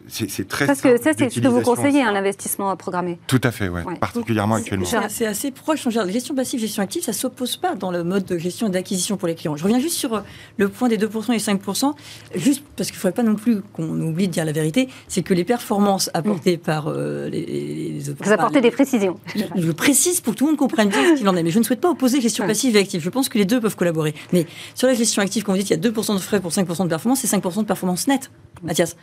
c'est 0.08 0.48
très 0.48 0.66
Parce 0.66 0.80
que 0.80 1.00
ça, 1.00 1.10
c'est 1.16 1.30
ce 1.30 1.40
que 1.40 1.48
vous 1.48 1.60
conseillez, 1.60 2.02
un 2.02 2.14
investissement 2.14 2.74
programmé. 2.76 3.18
Tout 3.26 3.40
à 3.44 3.50
fait, 3.50 3.68
ouais, 3.68 3.82
particulièrement 4.00 4.56
actuellement. 4.56 4.86
C'est 5.08 5.26
assez 5.26 5.50
proche. 5.50 5.86
Gestion 5.88 6.34
passive, 6.34 6.60
gestion 6.60 6.82
active, 6.82 7.02
ça 7.02 7.12
ne 7.12 7.16
s'oppose 7.16 7.56
pas 7.56 7.74
dans 7.74 7.90
le 7.90 8.04
mode 8.04 8.24
de 8.24 8.38
gestion 8.38 8.68
et 8.68 8.70
d'acquisition 8.70 9.16
pour 9.16 9.28
les 9.28 9.34
clients. 9.34 9.56
Je 9.56 9.64
reviens 9.64 9.78
juste 9.78 9.96
sur 9.96 10.14
euh, 10.14 10.20
le 10.56 10.68
point 10.68 10.88
des 10.88 10.96
2% 10.96 11.32
et 11.32 11.36
5%, 11.36 11.94
juste 12.34 12.62
parce 12.76 12.90
qu'il 12.90 12.96
ne 12.96 13.00
faudrait 13.00 13.14
pas 13.14 13.22
non 13.22 13.34
plus 13.34 13.60
qu'on 13.72 14.00
oublie 14.00 14.28
de 14.28 14.32
dire 14.32 14.44
la 14.44 14.52
vérité, 14.52 14.88
c'est 15.08 15.22
que 15.22 15.34
les 15.34 15.44
performances 15.44 16.10
apportées 16.14 16.56
par 16.56 16.88
euh, 16.88 17.28
les, 17.28 17.44
les, 17.44 18.00
Vous 18.20 18.32
apportez 18.32 18.60
des 18.60 18.70
précisions. 18.70 19.18
Je, 19.34 19.72
précise 19.72 20.20
pour 20.20 20.34
que 20.34 20.38
tout 20.38 20.44
le 20.44 20.52
monde 20.52 20.58
comprenne 20.58 20.88
bien 20.88 21.14
ce 21.14 21.18
qu'il 21.18 21.28
en 21.28 21.36
est. 21.36 21.42
Mais 21.42 21.50
je 21.50 21.58
ne 21.58 21.64
souhaite 21.64 21.80
pas 21.80 21.90
opposer 21.90 22.20
gestion 22.20 22.46
passive 22.46 22.76
et 22.76 22.80
active. 22.80 23.02
Je 23.02 23.10
pense 23.10 23.28
que 23.28 23.38
les 23.38 23.44
deux 23.44 23.60
peuvent 23.60 23.76
collaborer. 23.76 24.14
Mais 24.32 24.46
sur 24.74 24.88
la 24.88 24.94
gestion 24.94 25.22
active, 25.22 25.42
quand 25.44 25.52
vous 25.52 25.58
dites 25.58 25.68
qu'il 25.68 25.76
y 25.76 25.86
a 25.86 25.90
2% 25.90 26.14
de 26.14 26.18
frais 26.18 26.40
pour 26.40 26.50
5% 26.50 26.84
de 26.84 26.88
performance, 26.88 27.20
c'est 27.20 27.36
5% 27.36 27.60
de 27.60 27.64
performance 27.64 28.08
nette, 28.08 28.30
Mathias. 28.62 28.96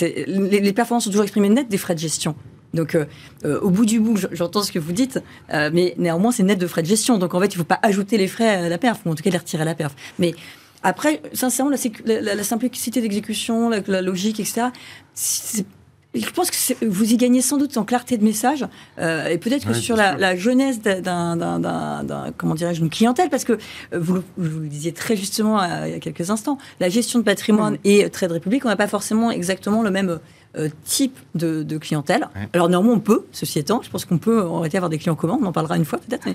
Les 0.00 0.72
performances 0.72 1.04
sont 1.04 1.10
toujours 1.10 1.24
exprimées 1.24 1.48
net 1.48 1.68
des 1.68 1.78
frais 1.78 1.94
de 1.94 2.00
gestion. 2.00 2.34
Donc, 2.74 2.94
euh, 2.94 3.04
euh, 3.44 3.60
au 3.60 3.70
bout 3.70 3.86
du 3.86 4.00
bout, 4.00 4.16
j'entends 4.32 4.62
ce 4.62 4.72
que 4.72 4.78
vous 4.78 4.92
dites, 4.92 5.20
euh, 5.52 5.70
mais 5.72 5.94
néanmoins, 5.98 6.32
c'est 6.32 6.42
net 6.42 6.58
de 6.58 6.66
frais 6.66 6.82
de 6.82 6.86
gestion. 6.86 7.18
Donc, 7.18 7.34
en 7.34 7.40
fait, 7.40 7.46
il 7.46 7.54
ne 7.54 7.58
faut 7.58 7.64
pas 7.64 7.80
ajouter 7.82 8.16
les 8.16 8.28
frais 8.28 8.48
à 8.48 8.68
la 8.68 8.78
perf, 8.78 9.00
ou 9.04 9.10
en 9.10 9.14
tout 9.14 9.22
cas 9.22 9.30
les 9.30 9.38
retirer 9.38 9.62
à 9.62 9.66
la 9.66 9.74
perf. 9.74 9.94
Mais 10.18 10.34
après, 10.82 11.22
sincèrement, 11.32 11.70
la, 12.06 12.44
simplicité 12.44 13.00
d'exécution, 13.00 13.70
la, 13.70 14.02
logique, 14.02 14.40
etc., 14.40 14.68
je 16.14 16.30
pense 16.30 16.50
que 16.50 16.84
vous 16.86 17.12
y 17.12 17.16
gagnez 17.16 17.40
sans 17.40 17.56
doute 17.56 17.76
en 17.76 17.84
clarté 17.84 18.18
de 18.18 18.24
message 18.24 18.66
et 18.98 19.38
peut-être 19.38 19.66
que 19.66 19.74
sur 19.74 19.96
la, 19.96 20.36
jeunesse 20.36 20.80
d'un 20.80 22.32
comment 22.36 22.54
dirais-je 22.54 22.80
une 22.80 22.90
clientèle 22.90 23.30
parce 23.30 23.44
que 23.44 23.58
vous, 23.92 24.22
vous, 24.36 24.60
le 24.60 24.68
disiez 24.68 24.92
très 24.92 25.16
justement 25.16 25.62
il 25.84 25.90
y 25.90 25.94
a 25.94 26.00
quelques 26.00 26.30
instants 26.30 26.58
la 26.80 26.88
gestion 26.88 27.18
de 27.18 27.24
patrimoine 27.24 27.74
mmh. 27.74 27.78
et 27.84 28.10
trade 28.10 28.32
république 28.32 28.64
on 28.64 28.68
n'a 28.68 28.76
pas 28.76 28.88
forcément 28.88 29.30
exactement 29.30 29.82
le 29.82 29.90
même 29.90 30.18
euh, 30.54 30.68
type 30.84 31.18
de, 31.34 31.78
clientèle. 31.78 32.28
Alors 32.52 32.68
néanmoins, 32.68 32.92
on 32.92 33.00
peut, 33.00 33.24
ceci 33.32 33.58
étant, 33.58 33.80
je 33.80 33.88
pense 33.88 34.04
qu'on 34.04 34.18
peut 34.18 34.42
arrêter 34.42 34.76
avoir 34.76 34.90
des 34.90 34.98
clients 34.98 35.14
communs, 35.14 35.38
on 35.40 35.46
en 35.46 35.52
parlera 35.52 35.78
une 35.78 35.86
fois 35.86 35.98
peut-être. 35.98 36.28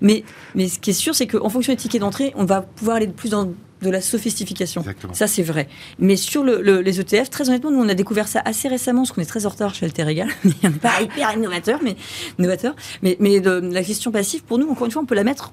Mais, 0.00 0.22
mais, 0.54 0.68
ce 0.68 0.78
qui 0.78 0.90
est 0.90 0.94
sûr, 0.94 1.12
c'est 1.12 1.26
qu'en 1.26 1.48
fonction 1.48 1.72
des 1.72 1.76
tickets 1.76 2.00
d'entrée, 2.00 2.32
on 2.36 2.44
va 2.44 2.62
pouvoir 2.62 2.98
aller 2.98 3.08
de 3.08 3.12
plus 3.12 3.30
dans 3.30 3.48
de 3.84 3.90
la 3.90 4.00
sophistication. 4.00 4.84
Ça, 5.12 5.26
c'est 5.26 5.42
vrai. 5.42 5.68
Mais 5.98 6.16
sur 6.16 6.44
les 6.44 7.00
ETF, 7.00 7.30
très 7.30 7.48
honnêtement, 7.48 7.70
nous, 7.70 7.80
on 7.80 7.88
a 7.88 7.94
découvert 7.94 8.28
ça 8.28 8.42
assez 8.44 8.68
récemment, 8.68 9.02
parce 9.02 9.12
qu'on 9.12 9.22
est 9.22 9.26
très 9.26 9.46
en 9.46 9.50
retard 9.50 9.74
chez 9.74 9.86
Alter 9.86 10.08
Egal. 10.08 10.28
on 10.44 10.68
n'est 10.68 10.70
pas 10.70 11.00
hyper 11.00 11.32
innovateur, 11.36 11.80
mais, 11.82 11.96
innovateur. 12.38 12.74
mais, 13.02 13.16
mais 13.20 13.40
de, 13.40 13.50
la 13.50 13.82
gestion 13.82 14.10
passive, 14.10 14.42
pour 14.42 14.58
nous, 14.58 14.68
encore 14.68 14.86
une 14.86 14.92
fois, 14.92 15.02
on 15.02 15.06
peut 15.06 15.14
la 15.14 15.24
mettre 15.24 15.52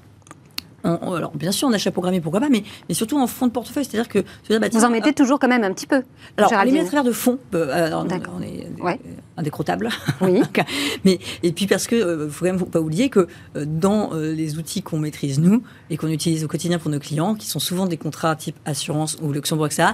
alors 0.83 1.31
bien 1.35 1.51
sûr, 1.51 1.67
on 1.67 1.73
achète 1.73 1.93
programmé, 1.93 2.21
pourquoi 2.21 2.39
pas, 2.39 2.49
mais, 2.49 2.63
mais 2.89 2.95
surtout 2.95 3.19
en 3.19 3.27
fonds 3.27 3.47
de 3.47 3.51
portefeuille. 3.51 3.85
C'est-à-dire 3.85 4.09
que. 4.09 4.19
Bah, 4.57 4.67
vous 4.71 4.83
en 4.83 4.89
mettez 4.89 5.09
euh, 5.09 5.13
toujours 5.13 5.39
quand 5.39 5.47
même 5.47 5.63
un 5.63 5.73
petit 5.73 5.85
peu. 5.85 6.03
Alors, 6.37 6.51
on 6.51 6.63
les 6.63 6.71
met 6.71 6.79
à 6.79 6.85
travers 6.85 7.03
de 7.03 7.11
fonds. 7.11 7.37
Euh, 7.53 7.87
alors, 7.87 8.05
on 8.05 8.41
est 8.41 8.67
ouais. 8.81 8.99
Indécrottable. 9.37 9.89
Oui. 10.21 10.41
mais, 11.05 11.19
et 11.43 11.51
puis 11.51 11.67
parce 11.67 11.87
que, 11.87 11.95
ne 11.95 12.01
euh, 12.01 12.29
faut 12.29 12.45
quand 12.45 12.53
même 12.53 12.65
pas 12.65 12.79
oublier 12.79 13.09
que 13.09 13.27
dans 13.55 14.11
les 14.13 14.57
outils 14.57 14.81
qu'on 14.81 14.99
maîtrise 14.99 15.39
nous 15.39 15.63
et 15.89 15.97
qu'on 15.97 16.09
utilise 16.09 16.43
au 16.43 16.47
quotidien 16.47 16.79
pour 16.79 16.91
nos 16.91 16.99
clients, 16.99 17.35
qui 17.35 17.47
sont 17.47 17.59
souvent 17.59 17.85
des 17.85 17.97
contrats 17.97 18.35
type 18.35 18.55
assurance 18.65 19.17
ou 19.21 19.31
Luxembourg, 19.31 19.67
etc., 19.67 19.89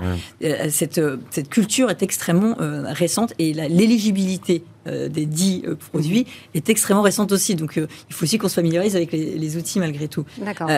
cette, 0.70 1.01
cette 1.29 1.50
culture 1.50 1.89
est 1.89 2.03
extrêmement 2.03 2.56
récente 2.60 3.34
et 3.39 3.53
l'éligibilité 3.53 4.63
euh, 4.88 5.10
des 5.10 5.25
dix 5.25 5.63
euh, 5.67 5.75
produits 5.75 6.27
est 6.53 6.70
extrêmement 6.70 7.01
récente 7.01 7.32
aussi. 7.32 7.56
Donc 7.56 7.77
euh, 7.77 7.88
il 8.10 8.15
faut 8.15 8.24
aussi 8.24 8.38
qu'on 8.38 8.48
se 8.48 8.56
familiarise 8.56 8.96
avec 8.96 9.12
les, 9.12 9.58
outils 9.58 9.79
malgré 9.79 10.08
tout. 10.08 10.25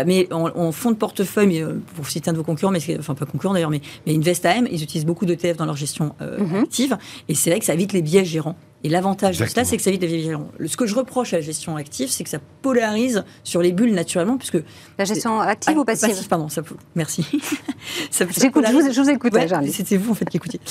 mais 0.05 0.27
en, 0.31 0.71
fonds 0.71 0.91
de 0.91 0.95
portefeuille, 0.95 1.48
mais, 1.48 1.63
pour 1.95 2.07
citer 2.07 2.29
un 2.29 2.33
de 2.33 2.37
vos 2.37 2.43
concurrents, 2.43 2.72
mais 2.72 2.79
enfin 2.98 3.13
pas 3.13 3.25
concurrent 3.25 3.53
d'ailleurs, 3.53 3.69
mais, 3.69 3.81
mais 4.07 4.15
InvestAM, 4.15 4.67
ils 4.72 4.81
utilisent 4.81 5.05
beaucoup 5.05 5.25
d'ETF 5.25 5.57
dans 5.57 5.65
leur 5.65 5.75
gestion 5.75 6.15
mhm. 6.19 6.63
active. 6.63 6.98
Et 7.27 7.35
c'est 7.35 7.50
vrai 7.50 7.59
que 7.59 7.65
ça 7.65 7.74
évite 7.74 7.93
les 7.93 8.01
biais 8.01 8.25
gérants. 8.25 8.49
Et 8.83 8.90
l'avantage 8.90 9.38
de 9.38 9.46
cela, 9.46 9.66
c'est 9.66 9.75
que 9.75 9.83
ça 9.83 9.90
évite 9.90 10.01
les 10.03 10.07
vigilants. 10.07 10.50
Ce 10.66 10.77
que 10.77 10.85
je 10.85 10.96
reproche 10.96 11.33
à 11.33 11.38
la 11.38 11.42
gestion 11.42 11.75
active, 11.75 12.09
c'est 12.09 12.24
que 12.24 12.29
ça 12.29 12.40
polarise 12.62 13.25
sur 13.44 13.62
les 13.62 13.74
bulles 13.74 13.94
naturellement, 13.94 14.38
puisque... 14.38 14.59
La 14.98 15.03
gestion 15.03 15.42
active 15.42 15.77
ou 15.77 15.83
passive, 15.83 16.27
Pardon, 16.29 16.48
ça, 16.48 16.62
merci. 16.96 17.25
ça, 18.12 18.25
J'écoute, 18.40 18.66
je, 18.66 19.01
vous, 19.01 19.09
écoute, 19.09 19.33
C'était 19.70 19.98
vous, 19.98 20.12
en 20.12 20.16
fait, 20.16 20.29
qui 20.29 20.38
écoutiez. 20.38 20.62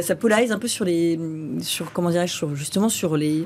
ça, 0.00 0.14
polarise 0.14 0.52
un 0.52 0.60
peu 0.60 0.68
sur 0.68 0.84
les... 0.84 1.18
Sur, 1.60 1.92
comment 1.92 2.10
dirais-je, 2.10 2.54
justement 2.54 2.88
sur 2.88 3.16
les 3.16 3.44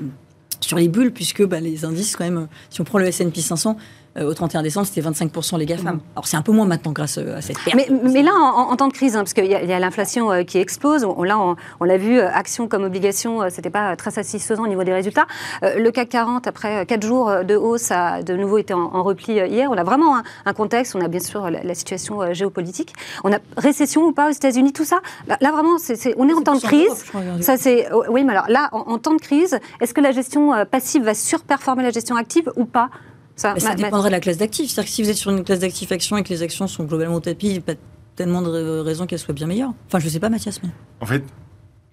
sur 0.59 0.77
les 0.77 0.87
bulles, 0.87 1.11
puisque 1.11 1.43
bah, 1.43 1.59
les 1.59 1.85
indices, 1.85 2.15
quand 2.15 2.23
même, 2.23 2.47
si 2.69 2.81
on 2.81 2.83
prend 2.83 2.99
le 2.99 3.07
S&P 3.07 3.41
500, 3.41 3.77
euh, 4.17 4.29
au 4.29 4.33
31 4.33 4.61
décembre, 4.61 4.87
c'était 4.87 5.07
25% 5.07 5.57
les 5.57 5.65
GAFAM. 5.65 5.95
Mmh. 5.95 6.01
Alors 6.15 6.27
c'est 6.27 6.35
un 6.35 6.41
peu 6.41 6.51
moins 6.51 6.65
maintenant 6.65 6.91
grâce 6.91 7.17
euh, 7.17 7.37
à 7.37 7.41
cette 7.41 7.57
perte. 7.59 7.77
Mais, 8.03 8.21
là, 8.21 8.33
en, 8.33 8.75
temps 8.75 8.89
de 8.89 8.93
crise, 8.93 9.15
hein, 9.15 9.19
parce 9.19 9.33
qu'il 9.33 9.45
y 9.45 9.55
a, 9.55 9.79
l'inflation 9.79 10.31
euh, 10.31 10.43
qui 10.43 10.57
explose, 10.57 11.05
on, 11.05 11.23
là 11.23 11.39
on, 11.79 11.83
l'a 11.85 11.97
vu, 11.97 12.19
actions 12.19 12.67
comme 12.67 12.83
obligations, 12.83 13.49
c'était 13.49 13.69
pas 13.69 13.95
très 13.95 14.11
satisfaisant 14.11 14.63
au 14.63 14.67
niveau 14.67 14.83
des 14.83 14.93
résultats. 14.93 15.27
le 15.61 15.89
CAC 15.91 16.09
40, 16.09 16.47
après 16.47 16.85
4 16.85 17.05
jours 17.05 17.31
de 17.43 17.55
hausse, 17.55 17.91
a 17.91 18.21
de 18.21 18.35
nouveau 18.35 18.57
été 18.57 18.73
en, 18.73 19.03
repli 19.03 19.33
hier. 19.33 19.69
On 19.71 19.77
a 19.77 19.83
vraiment 19.83 20.21
un, 20.45 20.53
contexte, 20.53 20.95
on 20.95 21.01
a 21.01 21.07
bien 21.07 21.19
sûr 21.19 21.49
la, 21.49 21.75
situation 21.75 22.33
géopolitique. 22.33 22.93
On 23.23 23.31
a 23.31 23.39
récession 23.57 24.05
ou 24.05 24.11
pas 24.11 24.29
aux 24.29 24.33
États-Unis, 24.33 24.73
tout 24.73 24.85
ça? 24.85 24.99
Là, 25.27 25.51
vraiment, 25.51 25.77
on 26.17 26.29
est 26.29 26.33
en 26.33 26.41
temps 26.41 26.55
de 26.55 26.61
crise. 26.61 27.05
ça, 27.39 27.57
c'est, 27.57 27.87
oui, 28.09 28.23
mais 28.23 28.33
alors 28.33 28.49
là, 28.49 28.69
en 28.71 28.97
temps 28.97 29.15
de 29.15 29.21
crise, 29.21 29.57
est-ce 29.79 29.93
que 29.93 30.01
la 30.01 30.11
gestion 30.11 30.53
passive 30.69 31.03
va 31.03 31.13
surperformer 31.13 31.83
la 31.83 31.91
gestion 31.91 32.15
active 32.15 32.51
ou 32.55 32.65
pas? 32.65 32.89
Ça, 33.35 33.59
ça 33.59 33.75
dépendrait 33.75 34.09
de 34.09 34.15
la 34.15 34.19
classe 34.19 34.37
d'actifs. 34.37 34.71
C'est-à-dire 34.71 34.89
que 34.89 34.95
si 34.95 35.03
vous 35.03 35.09
êtes 35.09 35.17
sur 35.17 35.31
une 35.31 35.43
classe 35.43 35.59
d'actifs 35.59 35.91
actions 35.91 36.17
et 36.17 36.23
que 36.23 36.29
les 36.29 36.43
actions 36.43 36.67
sont 36.67 36.83
globalement 36.83 37.15
au 37.15 37.19
tapis, 37.19 37.47
il 37.47 37.53
n'y 37.53 37.57
a 37.57 37.61
pas 37.61 37.73
tellement 38.15 38.41
de 38.41 38.79
raisons 38.79 39.05
qu'elles 39.05 39.19
soient 39.19 39.33
bien 39.33 39.47
meilleures. 39.47 39.73
Enfin, 39.87 39.99
je 39.99 40.05
ne 40.05 40.09
sais 40.09 40.19
pas, 40.19 40.29
Mathias. 40.29 40.61
Mais... 40.63 40.69
En 40.99 41.05
fait, 41.05 41.23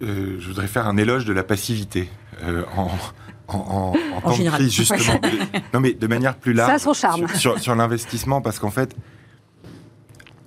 euh, 0.03 0.37
je 0.39 0.49
voudrais 0.49 0.67
faire 0.67 0.87
un 0.87 0.97
éloge 0.97 1.25
de 1.25 1.33
la 1.33 1.43
passivité 1.43 2.09
euh, 2.43 2.65
en, 2.77 2.89
en, 3.49 3.57
en, 3.57 4.21
temps 4.21 4.39
de 4.39 4.49
crise, 4.51 4.73
justement. 4.73 5.21
non, 5.75 5.81
mais 5.81 5.93
de 5.93 6.07
manière 6.07 6.37
plus 6.37 6.53
large. 6.53 6.69
Ça 6.69 6.75
a 6.75 6.79
son 6.79 6.93
charme. 6.93 7.29
Sur, 7.35 7.59
sur, 7.59 7.75
l'investissement, 7.75 8.41
parce 8.41 8.59
qu'en 8.59 8.71
fait, 8.71 8.95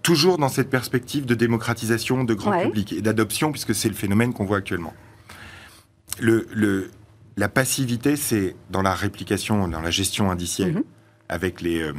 toujours 0.03 0.37
dans 0.37 0.49
cette 0.49 0.69
perspective 0.69 1.25
de 1.25 1.35
démocratisation 1.35 2.23
de 2.23 2.33
grand 2.33 2.61
public 2.61 2.93
et 2.93 3.01
d'adoption, 3.01 3.51
puisque 3.51 3.75
c'est 3.75 3.89
le 3.89 3.95
phénomène 3.95 4.33
qu'on 4.33 4.45
voit 4.45 4.57
actuellement. 4.57 4.93
Le, 6.19 6.47
le, 6.53 6.91
la 7.37 7.49
passivité, 7.49 8.15
c'est 8.15 8.55
dans 8.69 8.81
la 8.81 8.93
réplication, 8.93 9.67
dans 9.67 9.81
la 9.81 9.91
gestion 9.91 10.31
indicielle, 10.31 10.73
mhm. 10.73 10.83
avec 11.29 11.63
euh, 11.63 11.93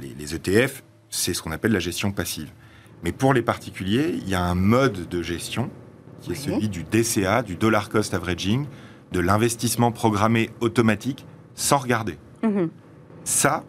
les, 0.00 0.14
les, 0.18 0.34
ETF, 0.34 0.82
c'est 1.10 1.34
ce 1.34 1.42
qu'on 1.42 1.52
appelle 1.52 1.72
la 1.72 1.80
gestion 1.80 2.12
passive. 2.12 2.50
Mais 3.02 3.12
pour 3.12 3.34
les 3.34 3.42
particuliers, 3.42 4.14
il 4.14 4.28
y 4.28 4.34
a 4.34 4.42
un 4.42 4.54
mode 4.54 5.08
de 5.08 5.22
gestion 5.22 5.70
qui 6.20 6.32
est 6.32 6.34
celui 6.34 6.68
du 6.68 6.84
DCA, 6.84 7.42
du 7.42 7.56
dollar 7.56 7.88
cost 7.88 8.12
averaging, 8.12 8.66
de 9.12 9.20
l'investissement 9.20 9.90
programmé 9.90 10.50
automatique 10.60 11.26
sans 11.54 11.78
regarder. 11.78 12.18
Mhm. 12.42 12.70
Ça, 13.24 13.64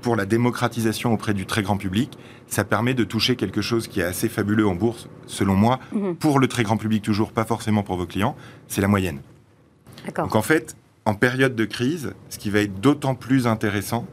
pour 0.00 0.16
la 0.16 0.26
démocratisation 0.26 1.12
auprès 1.12 1.34
du 1.34 1.46
très 1.46 1.62
grand 1.62 1.76
public, 1.76 2.18
ça 2.46 2.64
permet 2.64 2.94
de 2.94 3.04
toucher 3.04 3.36
quelque 3.36 3.60
chose 3.60 3.88
qui 3.88 4.00
est 4.00 4.04
assez 4.04 4.28
fabuleux 4.28 4.66
en 4.66 4.74
bourse, 4.74 5.08
selon 5.26 5.54
moi, 5.54 5.78
mhm. 5.92 6.16
pour 6.16 6.38
le 6.38 6.48
très 6.48 6.62
grand 6.62 6.76
public 6.76 7.02
toujours, 7.02 7.32
pas 7.32 7.44
forcément 7.44 7.82
pour 7.82 7.96
vos 7.96 8.06
clients, 8.06 8.36
c'est 8.66 8.80
la 8.80 8.88
moyenne. 8.88 9.20
Donc 10.16 10.34
en 10.34 10.42
fait, 10.42 10.76
en 11.04 11.14
période 11.14 11.54
de 11.54 11.64
crise, 11.64 12.12
ce 12.28 12.38
qui 12.38 12.50
va 12.50 12.60
être 12.60 12.80
d'autant 12.80 13.14
plus 13.14 13.46
intéressant, 13.46 14.06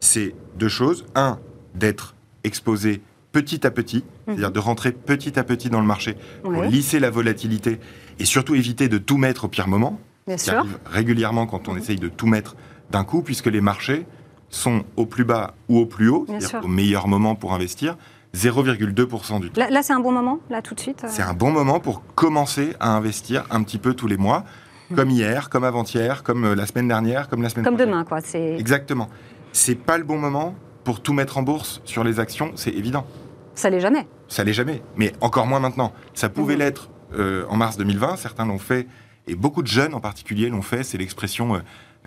c'est 0.00 0.34
deux 0.56 0.68
choses. 0.68 1.06
Un, 1.14 1.38
d'être 1.74 2.14
exposé 2.44 3.02
petit 3.32 3.66
à 3.66 3.70
petit, 3.70 3.98
mhm. 3.98 4.04
c'est-à-dire 4.26 4.52
de 4.52 4.60
rentrer 4.60 4.92
petit 4.92 5.38
à 5.38 5.44
petit 5.44 5.70
dans 5.70 5.80
le 5.80 5.86
marché 5.86 6.16
pour 6.42 6.62
lisser 6.62 7.00
la 7.00 7.10
volatilité 7.10 7.80
et 8.18 8.24
surtout 8.24 8.54
éviter 8.54 8.88
de 8.88 8.98
tout 8.98 9.16
mettre 9.16 9.46
au 9.46 9.48
pire 9.48 9.68
moment. 9.68 9.98
Bien 10.26 10.36
qui 10.36 10.50
arrive 10.50 10.78
régulièrement 10.86 11.46
quand 11.46 11.68
on 11.68 11.72
mhm. 11.72 11.78
essaye 11.78 11.96
de 11.96 12.08
tout 12.08 12.26
mettre 12.26 12.56
d'un 12.90 13.04
coup, 13.04 13.22
puisque 13.22 13.46
les 13.46 13.60
marchés 13.60 14.06
sont 14.50 14.84
au 14.96 15.04
plus 15.04 15.24
bas 15.24 15.54
ou 15.68 15.78
au 15.78 15.86
plus 15.86 16.08
haut, 16.08 16.26
c'est-à-dire 16.28 16.60
au 16.62 16.68
meilleur 16.68 17.08
moment 17.08 17.34
pour 17.34 17.54
investir, 17.54 17.96
0,2% 18.34 19.40
du 19.40 19.50
temps. 19.50 19.60
Là, 19.60 19.70
là 19.70 19.82
c'est 19.82 19.92
un 19.92 20.00
bon 20.00 20.12
moment, 20.12 20.38
là, 20.50 20.62
tout 20.62 20.74
de 20.74 20.80
suite 20.80 21.04
euh 21.04 21.08
C'est 21.10 21.22
un 21.22 21.34
bon 21.34 21.50
moment 21.50 21.80
pour 21.80 22.02
commencer 22.14 22.74
à 22.80 22.94
investir 22.94 23.46
un 23.50 23.62
petit 23.62 23.78
peu 23.78 23.94
tous 23.94 24.06
les 24.06 24.16
mois. 24.16 24.44
Comme 24.94 25.10
hier, 25.10 25.48
comme 25.50 25.64
avant-hier, 25.64 26.22
comme 26.22 26.44
euh, 26.44 26.54
la 26.54 26.66
semaine 26.66 26.88
dernière, 26.88 27.28
comme 27.28 27.42
la 27.42 27.48
semaine 27.48 27.64
Comme 27.64 27.76
demain, 27.76 28.04
quoi. 28.04 28.18
Exactement. 28.34 29.08
C'est 29.52 29.74
pas 29.76 29.98
le 29.98 30.04
bon 30.04 30.18
moment 30.18 30.54
pour 30.84 31.00
tout 31.00 31.12
mettre 31.12 31.38
en 31.38 31.42
bourse 31.42 31.80
sur 31.84 32.04
les 32.04 32.20
actions, 32.20 32.52
c'est 32.56 32.70
évident. 32.70 33.06
Ça 33.54 33.70
l'est 33.70 33.80
jamais. 33.80 34.06
Ça 34.28 34.44
l'est 34.44 34.52
jamais, 34.52 34.82
mais 34.96 35.12
encore 35.20 35.46
moins 35.46 35.60
maintenant. 35.60 35.92
Ça 36.12 36.28
pouvait 36.28 36.54
mhm. 36.54 36.60
l'être 36.60 36.90
euh, 37.14 37.44
en 37.48 37.56
mars 37.56 37.76
2020, 37.76 38.16
certains 38.16 38.46
l'ont 38.46 38.58
fait, 38.58 38.86
et 39.26 39.34
beaucoup 39.34 39.62
de 39.62 39.68
jeunes 39.68 39.94
en 39.94 40.00
particulier 40.00 40.48
l'ont 40.48 40.62
fait. 40.62 40.84
C'est 40.84 40.98
l'expression 40.98 41.54
euh, 41.54 41.58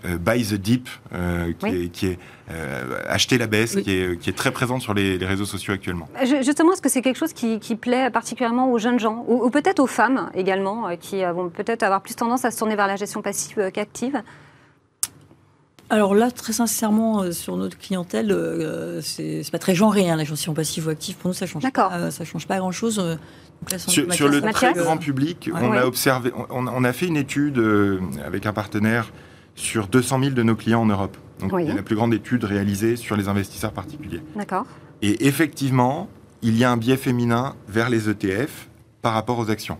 euh, 0.04 0.16
buy 0.16 0.44
the 0.44 0.54
deep, 0.54 0.88
euh, 1.12 1.52
qui, 1.92 2.06
est, 2.06 2.18
euh, 2.52 3.00
acheter 3.08 3.36
la 3.36 3.48
baisse, 3.48 3.74
qui, 3.74 3.90
est, 3.90 4.36
très 4.36 4.52
présente 4.52 4.80
sur 4.80 4.94
les, 4.94 5.16
réseaux 5.16 5.44
sociaux 5.44 5.74
actuellement. 5.74 6.08
Justement, 6.22 6.72
est-ce 6.72 6.82
que 6.82 6.88
c'est 6.88 7.02
quelque 7.02 7.18
chose 7.18 7.32
qui, 7.32 7.58
plaît 7.74 8.08
particulièrement 8.08 8.70
aux 8.70 8.78
jeunes 8.78 9.00
gens, 9.00 9.24
ou, 9.26 9.50
peut-être 9.50 9.80
aux 9.80 9.88
femmes 9.88 10.30
également, 10.34 10.96
qui 11.00 11.24
vont 11.24 11.48
peut-être 11.48 11.82
avoir 11.82 12.00
plus 12.00 12.14
tendance 12.14 12.44
à 12.44 12.52
se 12.52 12.58
tourner 12.58 12.76
vers 12.76 12.86
la 12.86 12.94
gestion 12.94 13.22
passive 13.22 13.72
qu'active 13.72 14.22
alors 15.90 16.14
là, 16.14 16.30
très 16.30 16.52
sincèrement, 16.52 17.22
euh, 17.22 17.32
sur 17.32 17.56
notre 17.56 17.78
clientèle, 17.78 18.30
euh, 18.30 19.00
c'est 19.00 19.42
pas 19.50 19.58
très 19.58 19.74
genré, 19.74 20.10
hein, 20.10 20.16
l'agence 20.16 20.46
passive 20.54 20.86
ou 20.86 20.90
active. 20.90 21.16
Pour 21.16 21.28
nous, 21.28 21.34
ça 21.34 21.46
change 21.46 21.62
pas, 21.70 22.10
ça 22.10 22.24
change 22.24 22.46
pas 22.46 22.58
grand-chose. 22.58 23.18
sur, 23.76 24.28
le 24.28 24.52
très 24.52 24.74
grand 24.74 24.98
public, 24.98 25.50
on 25.54 25.72
a 25.72 25.84
observé, 25.84 26.30
on, 26.50 26.84
a 26.84 26.92
fait 26.92 27.06
une 27.06 27.16
étude 27.16 27.62
avec 28.24 28.46
un 28.46 28.52
partenaire 28.52 29.12
sur 29.54 29.88
200 29.88 30.20
000 30.20 30.34
de 30.34 30.42
nos 30.42 30.54
clients 30.54 30.82
en 30.82 30.86
Europe. 30.86 31.16
Donc, 31.40 31.52
il 31.58 31.66
y 31.66 31.70
a 31.70 31.74
la 31.74 31.82
plus 31.82 31.96
grande 31.96 32.14
étude 32.14 32.44
réalisée 32.44 32.96
sur 32.96 33.16
les 33.16 33.28
investisseurs 33.28 33.72
particuliers. 33.72 34.22
D'accord. 34.36 34.66
Et 35.02 35.26
effectivement, 35.26 36.08
il 36.42 36.56
y 36.56 36.64
a 36.64 36.70
un 36.70 36.76
biais 36.76 36.96
féminin 36.96 37.54
vers 37.68 37.88
les 37.88 38.08
ETF 38.08 38.68
par 39.02 39.14
rapport 39.14 39.38
aux 39.38 39.50
actions. 39.50 39.78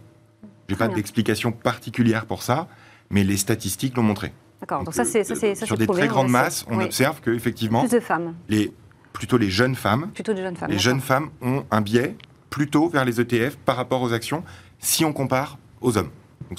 Je 0.69 0.75
n'ai 0.75 0.79
pas 0.79 0.89
d'explication 0.89 1.51
particulière 1.51 2.27
pour 2.27 2.43
ça, 2.43 2.69
mais 3.11 3.25
les 3.25 3.37
statistiques 3.37 3.97
l'ont 3.97 4.03
montré. 4.03 4.33
D'accord, 4.61 4.85
donc, 4.85 4.95
ça 4.95 5.05
c'est 5.05 5.25
ça, 5.25 5.67
Sur 5.67 5.79
des 5.79 5.87
très 5.87 6.09
grandes 6.09 6.31
masses, 6.31 6.65
on 6.69 6.81
observe 6.81 7.21
qu'effectivement... 7.21 7.81
Plus 7.81 7.97
de 7.97 8.01
femmes. 8.01 8.35
Les, 8.49 8.73
plutôt 9.13 9.39
les 9.39 9.51
jeunes 9.51 9.75
femmes. 9.75 10.11
Plutôt 10.13 10.35
des 10.35 10.43
jeunes 10.43 10.57
femmes. 10.57 10.71
Les 10.71 10.79
jeunes 10.79 11.01
femmes 11.01 11.31
ont 11.41 11.65
un 11.71 11.81
biais 11.81 12.17
plutôt 12.51 12.89
vers 12.89 13.05
les 13.05 13.21
ETF 13.21 13.57
par 13.57 13.77
rapport 13.77 14.03
aux 14.03 14.13
actions 14.13 14.43
si 14.79 15.05
on 15.05 15.13
compare 15.13 15.59
aux 15.81 15.99
hommes. 15.99 16.11
Donc 16.51 16.59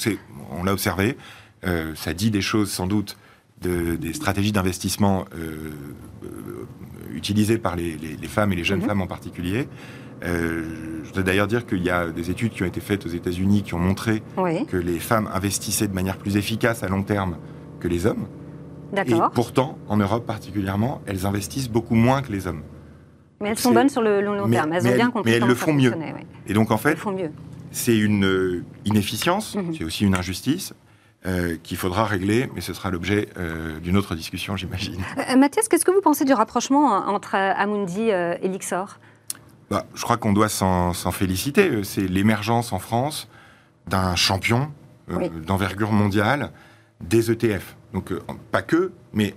on 0.51 0.63
l'a 0.63 0.73
observé, 0.73 1.17
euh, 1.65 1.93
ça 1.95 2.13
dit 2.13 2.31
des 2.31 2.41
choses 2.41 2.71
sans 2.71 2.87
doute 2.87 3.17
de, 3.61 3.95
des 3.95 4.13
stratégies 4.13 4.51
d'investissement 4.51 5.25
euh, 5.35 5.71
euh, 6.23 6.67
utilisées 7.13 7.57
par 7.57 7.75
les, 7.75 7.97
femmes 8.27 8.53
et 8.53 8.55
les 8.55 8.63
jeunes 8.63 8.81
mhm. 8.81 8.87
femmes 8.87 9.01
en 9.01 9.07
particulier. 9.07 9.67
Euh, 10.23 11.01
je 11.03 11.07
voudrais 11.07 11.23
d'ailleurs 11.23 11.47
dire 11.47 11.65
qu'il 11.65 11.83
y 11.83 11.89
a 11.89 12.09
des 12.09 12.29
études 12.29 12.51
qui 12.51 12.63
ont 12.63 12.67
été 12.67 12.81
faites 12.81 13.05
aux 13.05 13.09
États-Unis 13.09 13.63
qui 13.63 13.73
ont 13.73 13.79
montré 13.79 14.21
que 14.67 14.77
les 14.77 14.99
femmes 14.99 15.29
investissaient 15.33 15.87
de 15.87 15.93
manière 15.93 16.17
plus 16.17 16.35
efficace 16.35 16.83
à 16.83 16.89
long 16.89 17.03
terme 17.03 17.37
que 17.79 17.87
les 17.87 18.05
hommes. 18.05 18.27
Et 19.05 19.13
pourtant, 19.33 19.77
en 19.87 19.97
Europe 19.97 20.25
particulièrement, 20.25 21.01
elles 21.05 21.25
investissent 21.25 21.69
beaucoup 21.69 21.95
moins 21.95 22.21
que 22.21 22.31
les 22.31 22.47
hommes. 22.47 22.63
Mais 23.41 23.49
elles 23.49 23.59
sont 23.59 23.71
bonnes 23.71 23.89
sur 23.89 24.01
le 24.01 24.21
long, 24.21 24.49
terme. 24.49 24.73
Elles 24.73 24.87
ont 24.87 24.95
bien 24.95 25.11
compris. 25.11 25.31
Mais 25.31 25.37
elles 25.37 25.47
le 25.47 25.55
font 25.55 25.73
mieux. 25.73 25.93
Et 26.47 26.53
donc 26.53 26.71
en 26.71 26.77
fait, 26.77 26.97
c'est 27.71 27.97
une 27.97 28.63
inefficience, 28.85 29.55
mhm. 29.55 29.75
c'est 29.75 29.83
aussi 29.83 30.05
une 30.05 30.15
injustice. 30.15 30.73
Euh, 31.25 31.57
qu'il 31.61 31.75
faudra 31.75 32.05
régler, 32.05 32.49
mais 32.55 32.61
ce 32.61 32.73
sera 32.73 32.89
l'objet 32.89 33.27
euh, 33.37 33.77
d'une 33.81 33.97
autre 33.97 34.15
discussion, 34.15 34.55
j'imagine. 34.55 35.01
Euh, 35.17 35.35
Mathias, 35.35 35.67
qu'est-ce 35.67 35.83
que 35.83 35.91
vous 35.91 35.99
pensez 35.99 36.23
du 36.23 36.31
rapprochement 36.31 36.93
entre 37.09 37.35
Amundi 37.35 38.03
et 38.09 38.47
Lixor? 38.47 38.99
Bah, 39.69 39.85
Je 39.95 40.01
crois 40.03 40.15
qu'on 40.15 40.31
doit 40.31 40.47
s'en 40.47 40.93
féliciter. 40.93 41.83
C'est 41.83 42.07
l'émergence 42.07 42.71
en 42.71 42.79
France 42.79 43.27
d'un 43.87 44.15
champion 44.15 44.71
d'envergure 45.45 45.91
mondiale 45.91 46.53
des 47.01 47.31
ETF. 47.31 47.75
Donc 47.93 48.13
pas 48.51 48.61
que, 48.61 48.91
mais 49.13 49.35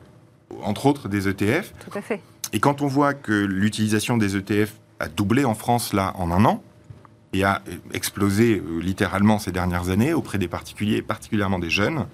entre 0.62 0.86
autres 0.86 1.08
des 1.08 1.28
ETF. 1.28 1.72
Tout 1.78 1.98
à 1.98 2.02
fait. 2.02 2.20
Et 2.52 2.60
quand 2.60 2.82
on 2.82 2.86
voit 2.86 3.14
que 3.14 3.32
l'utilisation 3.32 4.16
des 4.16 4.36
ETF 4.36 4.74
a 5.00 5.08
doublé 5.08 5.44
en 5.44 5.54
France 5.54 5.92
là 5.92 6.12
en 6.16 6.30
un 6.30 6.44
an, 6.44 6.62
et 7.32 7.44
a 7.44 7.62
explosé 7.92 8.58
euh, 8.60 8.80
littéralement 8.80 9.38
ces 9.38 9.52
dernières 9.52 9.88
années 9.88 10.12
auprès 10.12 10.38
des 10.38 10.48
particuliers, 10.48 10.96
et 10.96 11.02
particulièrement 11.02 11.58
des 11.58 11.70
jeunes, 11.70 12.06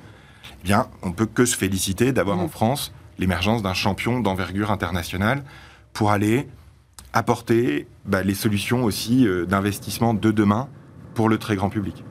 eh 0.63 0.65
bien, 0.65 0.87
on 1.03 1.13
peut 1.13 1.27
que 1.27 1.45
se 1.45 1.57
féliciter 1.57 2.13
d'avoir 2.13 2.37
mmh. 2.37 2.43
en 2.43 2.49
France 2.49 2.93
l'émergence 3.19 3.63
d'un 3.63 3.75
champion 3.75 4.21
d'envergure 4.21 4.71
internationale 4.71 5.43
pour 5.93 6.13
aller 6.13 6.49
apporter 7.13 7.89
bah, 8.05 8.23
les 8.23 8.35
solutions 8.35 8.85
aussi 8.85 9.27
euh, 9.27 9.45
d'investissement 9.45 10.15
de 10.15 10.31
demain 10.31 10.69
pour 11.15 11.29
le 11.29 11.39
très 11.39 11.57
grand 11.57 11.69
public. 11.69 12.05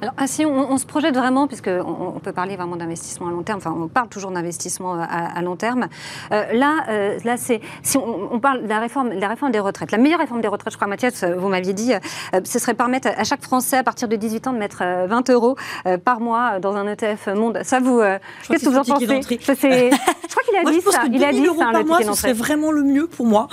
Alors, 0.00 0.14
ah, 0.16 0.26
si 0.26 0.44
on, 0.46 0.78
se 0.78 0.86
projette 0.86 1.16
vraiment, 1.16 1.46
puisqu'on 1.46 2.12
on 2.16 2.20
peut 2.20 2.32
parler 2.32 2.56
vraiment 2.56 2.76
d'investissement 2.76 3.28
à 3.28 3.30
long 3.30 3.42
terme, 3.42 3.58
enfin, 3.58 3.74
on 3.76 3.88
parle 3.88 4.08
toujours 4.08 4.30
d'investissement 4.30 4.94
euh, 4.94 5.04
à, 5.08 5.40
long 5.42 5.56
terme. 5.56 5.88
Euh, 6.32 6.52
là, 6.52 6.84
euh, 6.88 7.18
là 7.24 7.36
c'est, 7.36 7.60
si 7.82 7.96
on, 7.98 8.38
parle 8.40 8.62
de 8.62 8.68
la 8.68 8.80
réforme, 8.80 9.10
la 9.10 9.28
réforme 9.28 9.52
des 9.52 9.60
retraites, 9.60 9.92
la 9.92 9.98
meilleure 9.98 10.20
réforme 10.20 10.40
des 10.40 10.48
retraites, 10.48 10.72
je 10.72 10.78
crois, 10.78 10.88
Mathias, 10.88 11.24
vous 11.24 11.48
m'aviez 11.48 11.72
dit, 11.72 11.92
ce 12.44 12.58
serait 12.58 12.74
permettre 12.74 13.08
à 13.08 13.24
chaque 13.24 13.42
Français, 13.42 13.76
à 13.76 13.82
partir 13.82 14.08
de 14.08 14.16
18 14.16 14.48
ans, 14.48 14.52
de 14.52 14.58
mettre 14.58 14.82
20 15.06 15.30
euros 15.30 15.56
par 16.04 16.20
mois 16.20 16.58
dans 16.60 16.76
un 16.76 16.86
ETF 16.86 17.28
Monde. 17.34 17.60
Ça, 17.62 17.80
vous, 17.80 18.00
qu'est-ce 18.48 18.64
que 18.64 18.70
vous 18.70 18.78
en 18.78 18.84
pensez? 18.84 19.06
Je 20.30 20.36
crois 20.36 20.42
qu'il 20.44 20.56
a 20.56 20.70
dit 20.70 20.80
ça. 20.80 21.02
Il 21.12 21.24
a 21.24 21.32
dit 21.32 21.46
ça, 21.46 21.70
par 21.72 21.84
mois, 21.84 22.02
ce 22.02 22.12
serait 22.14 22.32
vraiment 22.32 22.72
le 22.72 22.82
mieux 22.82 23.06
pour 23.06 23.26
moi. 23.26 23.48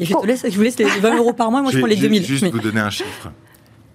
Et 0.00 0.04
je, 0.04 0.14
te 0.14 0.26
laisse, 0.26 0.44
je 0.48 0.56
vous 0.56 0.62
laisse 0.62 0.78
les 0.78 0.84
20 0.84 1.16
euros 1.16 1.32
par 1.32 1.50
mois, 1.50 1.62
moi 1.62 1.70
je 1.72 1.78
prends 1.78 1.86
les 1.86 1.96
2000. 1.96 2.24
Juste 2.24 2.44
vous 2.46 2.60
donner 2.60 2.80
un 2.80 2.90
chiffre 2.90 3.30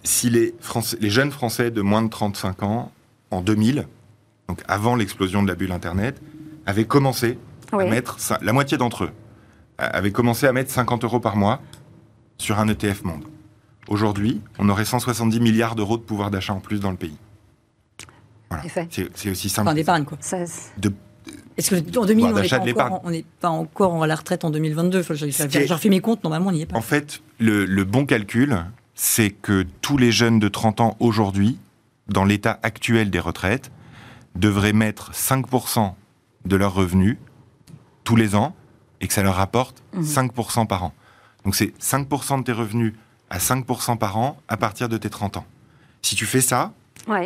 si 0.03 0.29
les, 0.29 0.53
les 0.99 1.09
jeunes 1.09 1.31
Français 1.31 1.71
de 1.71 1.81
moins 1.81 2.01
de 2.01 2.09
35 2.09 2.63
ans, 2.63 2.91
en 3.31 3.41
2000, 3.41 3.87
donc 4.47 4.61
avant 4.67 4.95
l'explosion 4.95 5.41
de 5.43 5.47
la 5.47 5.55
bulle 5.55 5.71
Internet, 5.71 6.21
avaient 6.65 6.85
commencé 6.85 7.37
à 7.71 7.77
mettre, 7.77 8.17
la 8.41 8.53
moitié 8.53 8.77
d'entre 8.77 9.05
eux, 9.05 9.11
avaient 9.77 10.11
commencé 10.11 10.45
à 10.45 10.53
mettre 10.53 10.71
50 10.71 11.03
euros 11.03 11.19
par 11.19 11.35
mois 11.35 11.61
sur 12.37 12.59
un 12.59 12.67
ETF 12.67 13.03
monde. 13.03 13.23
Aujourd'hui, 13.87 14.41
on 14.59 14.69
aurait 14.69 14.85
170 14.85 15.39
milliards 15.39 15.75
d'euros 15.75 15.97
de 15.97 16.03
pouvoir 16.03 16.31
d'achat 16.31 16.53
en 16.53 16.59
plus 16.59 16.79
dans 16.79 16.91
le 16.91 16.97
pays. 16.97 17.17
Voilà. 18.49 18.63
C'est 18.87 19.29
aussi 19.29 19.49
simple. 19.49 19.67
Enfin, 19.67 19.75
d'épargne, 19.75 20.05
quoi. 20.05 20.17
Est-ce 21.55 21.69
que 21.69 21.99
en 21.99 22.05
2000, 22.05 22.25
on 22.25 23.09
n'est 23.09 23.25
pas, 23.39 23.49
encore 23.49 24.03
à 24.03 24.07
la 24.07 24.15
retraite 24.15 24.43
en 24.43 24.49
2022 24.49 24.99
enfin, 24.99 25.13
J'ai 25.15 25.65
refait 25.65 25.89
mes 25.89 26.01
comptes, 26.01 26.23
normalement, 26.23 26.49
on 26.49 26.51
n'y 26.51 26.61
est 26.61 26.65
pas. 26.65 26.77
En 26.77 26.81
fait, 26.81 27.21
le, 27.39 27.65
le 27.65 27.83
bon 27.83 28.05
calcul, 28.05 28.57
c'est 28.95 29.29
que 29.29 29.65
tous 29.81 29.97
les 29.97 30.11
jeunes 30.11 30.39
de 30.39 30.47
30 30.47 30.81
ans 30.81 30.97
aujourd'hui, 30.99 31.57
dans 32.07 32.25
l'état 32.25 32.59
actuel 32.63 33.09
des 33.09 33.19
retraites, 33.19 33.71
devraient 34.35 34.73
mettre 34.73 35.11
5% 35.11 35.93
de 36.45 36.55
leurs 36.55 36.73
revenus 36.73 37.17
tous 38.03 38.15
les 38.15 38.35
ans 38.35 38.55
et 39.01 39.07
que 39.07 39.13
ça 39.13 39.23
leur 39.23 39.35
rapporte 39.35 39.83
5% 39.95 40.61
mhm. 40.61 40.67
par 40.67 40.83
an. 40.83 40.93
Donc 41.45 41.55
c'est 41.55 41.77
5% 41.79 42.39
de 42.39 42.43
tes 42.43 42.51
revenus 42.51 42.93
à 43.29 43.37
5% 43.37 43.97
par 43.97 44.17
an 44.17 44.37
à 44.47 44.57
partir 44.57 44.89
de 44.89 44.97
tes 44.97 45.09
30 45.09 45.37
ans. 45.37 45.45
Si 46.01 46.15
tu 46.15 46.25
fais 46.25 46.41
ça, 46.41 46.73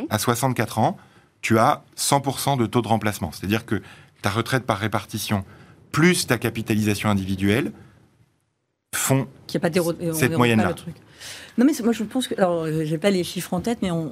à 0.09 0.19
64 0.19 0.79
ans, 0.79 0.97
tu 1.41 1.59
as 1.59 1.83
100% 1.97 2.57
de 2.57 2.65
taux 2.65 2.81
de 2.81 2.87
remplacement. 2.87 3.31
C'est-à-dire 3.31 3.65
que 3.65 3.81
ta 4.21 4.29
retraite 4.29 4.65
par 4.65 4.77
répartition 4.77 5.45
plus 5.91 6.27
ta 6.27 6.37
capitalisation 6.37 7.09
individuelle 7.09 7.71
font 8.93 9.27
cette 10.13 10.37
moyenne-là. 10.37 10.75
Non, 11.57 11.65
mais 11.65 11.73
moi, 11.83 11.91
je 11.91 12.03
pense 12.03 12.27
que. 12.27 12.35
Alors, 12.37 12.63
euh, 12.63 12.83
j'ai 12.85 12.97
pas 12.97 13.09
les 13.09 13.23
chiffres 13.23 13.53
en 13.53 13.59
tête, 13.59 13.79
mais 13.81 13.91
on, 13.91 14.09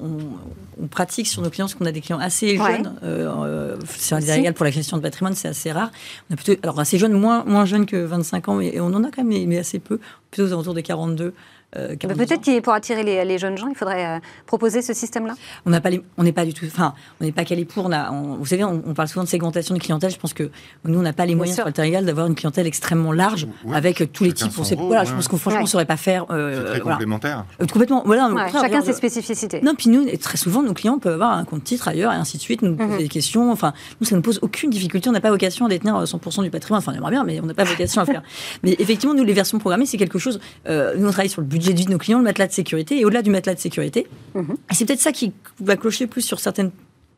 pratique 0.90 1.28
sur 1.28 1.42
nos 1.42 1.50
clients, 1.50 1.66
parce 1.66 1.76
qu'on 1.76 1.86
a 1.86 1.92
des 1.92 2.02
clients 2.02 2.20
assez 2.20 2.58
jeunes. 2.58 2.96
Euh, 3.04 3.30
euh, 3.44 3.76
c'est 3.98 4.16
un 4.16 4.54
pour 4.54 4.66
la 4.66 4.72
question 4.72 4.98
de 4.98 5.02
patrimoine, 5.02 5.36
c'est 5.36 5.48
assez 5.48 5.72
rare. 5.72 5.92
On 6.30 6.34
a 6.34 6.38
plutôt, 6.38 6.60
alors, 6.64 6.80
assez 6.80 6.98
jeunes, 6.98 7.14
moins, 7.14 7.44
moins 7.46 7.66
jeunes 7.66 7.86
que 7.86 7.98
25 7.98 8.50
ans, 8.50 8.60
et 8.60 8.80
on 8.80 8.88
en 8.88 9.04
a 9.04 9.12
quand 9.12 9.24
même, 9.24 9.48
mais 9.48 9.58
assez 9.58 9.80
peu, 9.80 10.00
plutôt 10.32 10.50
aux 10.50 10.54
alentours 10.54 10.74
de 10.74 10.82
42. 10.82 11.34
Euh, 11.78 11.96
peut-être 11.96 12.42
que 12.42 12.60
pour 12.60 12.74
attirer 12.74 13.04
les, 13.04 13.38
jeunes 13.38 13.58
gens, 13.58 13.68
il 13.68 13.76
faudrait 13.76 14.06
euh, 14.06 14.20
proposer 14.46 14.82
ce 14.82 14.94
système-là. 14.94 15.34
On 15.66 15.70
n'a 15.70 15.82
pas, 15.82 15.90
on 16.18 16.24
n'est 16.24 16.32
pas 16.32 16.46
du 16.46 16.54
tout, 16.54 16.66
enfin, 16.66 16.94
on 17.20 17.26
n'est 17.26 17.32
pas 17.32 17.46
calé 17.46 17.66
pour. 17.66 17.86
On 17.86 17.92
a, 17.92 18.12
vous 18.12 18.46
savez, 18.46 18.64
on, 18.64 18.94
parle 18.94 19.08
souvent 19.08 19.24
de 19.24 19.30
segmentation 19.30 19.76
de 19.76 19.80
clientèle. 19.80 20.12
Je 20.12 20.18
pense 20.18 20.34
que 20.34 20.50
nous, 20.86 21.00
on 21.00 21.02
n'a 21.02 21.14
pas 21.14 21.26
les 21.26 21.36
moyens 21.36 21.58
sur 21.58 21.66
le 21.66 22.02
d'avoir 22.02 22.28
une 22.28 22.36
clientèle 22.36 22.68
extrêmement 22.68 23.12
large 23.12 23.48
avec 23.74 24.12
tous 24.12 24.24
les 24.24 24.34
types. 24.34 24.52
On 24.58 24.64
sait, 24.64 24.76
voilà, 24.76 25.04
je 25.04 25.14
pense 25.14 25.28
qu'on 25.28 25.38
franchement, 25.38 25.62
on 25.64 25.66
saurait 25.66 25.86
pas 25.86 25.98
faire. 25.98 26.26
Euh, 26.30 26.66
c'est 26.66 26.72
très 26.72 26.80
complémentaire. 26.80 27.46
complètement. 27.60 28.04
Voilà. 28.06 28.30
chacun 28.52 28.82
ses 28.82 28.94
spécificités. 28.94 29.62
Non, 29.62 29.76
puis 29.76 29.90
nous, 29.90 30.06
très 30.18 30.38
souvent, 30.38 30.64
nos 30.64 30.74
clients 30.74 31.00
peuvent 31.00 31.14
avoir 31.14 31.34
un 31.34 31.46
compte 31.46 31.64
titre 31.64 31.88
ailleurs 31.88 32.14
et 32.14 32.16
ainsi 32.16 32.38
de 32.38 32.42
suite, 32.42 32.62
nous 32.62 32.76
poser 32.76 32.90
mhm. 32.90 32.98
des 32.98 33.08
questions. 33.08 33.52
Enfin, 33.52 33.74
nous, 34.00 34.08
ça 34.08 34.16
ne 34.16 34.22
pose 34.22 34.40
aucune 34.42 34.70
difficulté. 34.70 35.10
On 35.10 35.14
n'a 35.14 35.22
pas 35.22 35.30
vocation 35.30 35.66
à 35.66 35.70
détenir 35.70 36.02
100% 36.04 36.44
du 36.44 36.50
patrimoine. 36.50 36.80
Enfin, 36.80 36.92
on 36.94 36.96
aimerait 36.96 37.12
bien, 37.12 37.24
mais 37.24 37.40
on 37.42 37.46
n'a 37.46 37.54
pas 37.54 37.64
vocation 37.64 38.02
à 38.02 38.06
faire. 38.06 38.22
Mais 38.64 38.76
effectivement, 38.80 39.14
nous, 39.14 39.24
les 39.24 39.34
versions 39.34 39.60
programmées, 39.60 39.86
c'est 39.86 39.98
quelque 39.98 40.20
chose. 40.20 40.40
nous, 40.68 41.08
on 41.08 41.12
travaille 41.12 41.30
sur 41.30 41.42
le 41.42 41.48
budget 41.48 41.65
de 41.74 41.78
vie 41.78 41.86
de 41.86 41.92
nos 41.92 41.98
clients, 41.98 42.20
le 42.20 42.24
matelas 42.24 42.48
de 42.48 42.54
sécurité. 42.54 43.00
Et 43.00 43.06
au-delà 43.06 43.22
du 43.22 43.30
matelas 43.30 43.56
de 43.56 43.60
sécurité, 43.60 44.08
mhm. 44.34 44.58
c'est 44.72 44.86
peut-être 44.86 45.02
ça 45.02 45.12
qui 45.12 45.34
va 45.60 45.76
clocher 45.78 46.08
plus 46.08 46.22
sur 46.22 46.40
certaines 46.40 46.72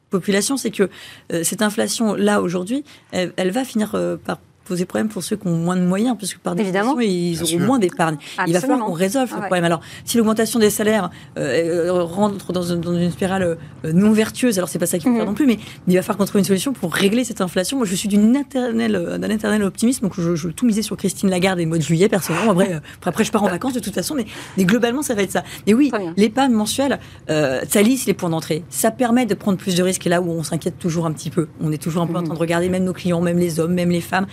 populations, 0.10 0.58
c'est 0.58 0.72
que 0.72 0.90
euh, 1.34 1.44
cette 1.44 1.62
inflation-là, 1.62 2.42
aujourd'hui, 2.42 2.84
elle, 3.12 3.52
va 3.52 3.66
finir 3.66 3.96
euh, 3.96 4.18
par 4.18 4.40
poser 4.67 4.86
problème 4.86 5.08
pour 5.08 5.23
ceux 5.23 5.38
qui 5.38 5.47
ont 5.47 5.56
moins 5.56 5.75
de 5.75 5.82
moyens, 5.82 6.15
puisque 6.17 6.39
par 6.39 6.56
définition, 6.56 6.99
ils 6.99 7.41
auront 7.41 7.65
moins 7.65 7.80
d'épargne. 7.80 8.17
Il 8.45 8.53
va 8.53 8.60
falloir 8.60 8.86
qu'on 8.86 8.93
résolve 8.93 9.30
ce 9.30 9.36
problème. 9.36 9.63
Alors, 9.63 9.82
si 10.06 10.17
l'augmentation 10.17 10.60
des 10.60 10.69
salaires 10.69 11.10
euh, 11.38 11.88
euh, 11.88 12.03
rentre 12.03 12.51
dans, 12.51 12.63
une 12.63 13.12
spirale 13.12 13.43
euh, 13.43 13.93
non 13.93 14.12
vertueuse, 14.12 14.58
alors 14.58 14.69
c'est 14.69 14.80
pas 14.80 14.86
ça 14.86 14.97
qu'il 14.97 15.10
faut 15.10 15.15
faire 15.15 15.23
mhm. 15.23 15.30
non 15.30 15.36
plus, 15.36 15.47
mais, 15.47 15.58
il 15.88 15.95
va 15.95 16.01
falloir 16.01 16.17
qu'on 16.17 16.25
trouve 16.25 16.39
une 16.39 16.45
solution 16.45 16.73
pour 16.73 16.93
régler 16.93 17.23
cette 17.23 17.41
inflation. 17.41 17.77
Moi, 17.77 17.86
je 17.86 17.95
suis 17.95 18.10
d'un 18.10 18.34
éternel 18.34 19.63
optimisme, 19.63 20.03
donc 20.03 20.19
je, 20.19 20.36
je, 20.36 20.49
tout 20.49 20.65
miser 20.65 20.82
sur 20.82 20.97
Christine 20.97 21.30
Lagarde 21.30 21.60
et 21.60 21.63
le 21.63 21.69
mois 21.69 21.77
de 21.77 21.84
juillet, 21.84 22.10
personnellement. 22.10 22.51
Après, 22.51 22.82
après, 23.06 23.23
je 23.23 23.32
pars 23.32 23.43
en 23.43 23.49
vacances 23.49 23.73
de 23.73 23.80
toute 23.80 23.93
façon, 23.93 24.15
mais, 24.15 24.25
mais 24.58 24.65
globalement, 24.65 25.01
ça 25.01 25.15
va 25.15 25.23
être 25.23 25.32
ça. 25.32 25.43
Et 25.65 25.73
oui, 25.73 25.91
l'épargne 26.17 26.51
mensuelle, 26.51 26.99
ça 27.27 27.82
lisse 27.82 28.06
les 28.06 28.13
points 28.13 28.30
d'entrée. 28.30 28.63
Ça 28.69 28.91
permet 28.91 29.25
de 29.25 29.34
prendre 29.34 29.58
plus 29.58 29.75
de 29.75 29.84
risques, 29.84 30.06
et 30.06 30.10
là 30.10 30.21
où 30.21 30.30
on 30.30 30.43
s'inquiète 30.43 30.77
toujours 30.77 31.06
un 31.06 31.12
petit 31.12 31.30
peu. 31.30 31.47
On 31.62 31.71
est 31.71 31.82
toujours 31.82 32.03
un 32.03 32.08
peu 32.08 32.17
en 32.17 32.23
train 32.23 32.34
de 32.34 32.39
regarder, 32.39 32.69
même 32.69 32.84
nos 32.84 32.93
clients, 32.93 33.21
même 33.21 33.38
les 33.38 33.60
hommes, 33.60 33.73
même 33.73 33.89
les 33.89 34.01
femmes 34.01 34.27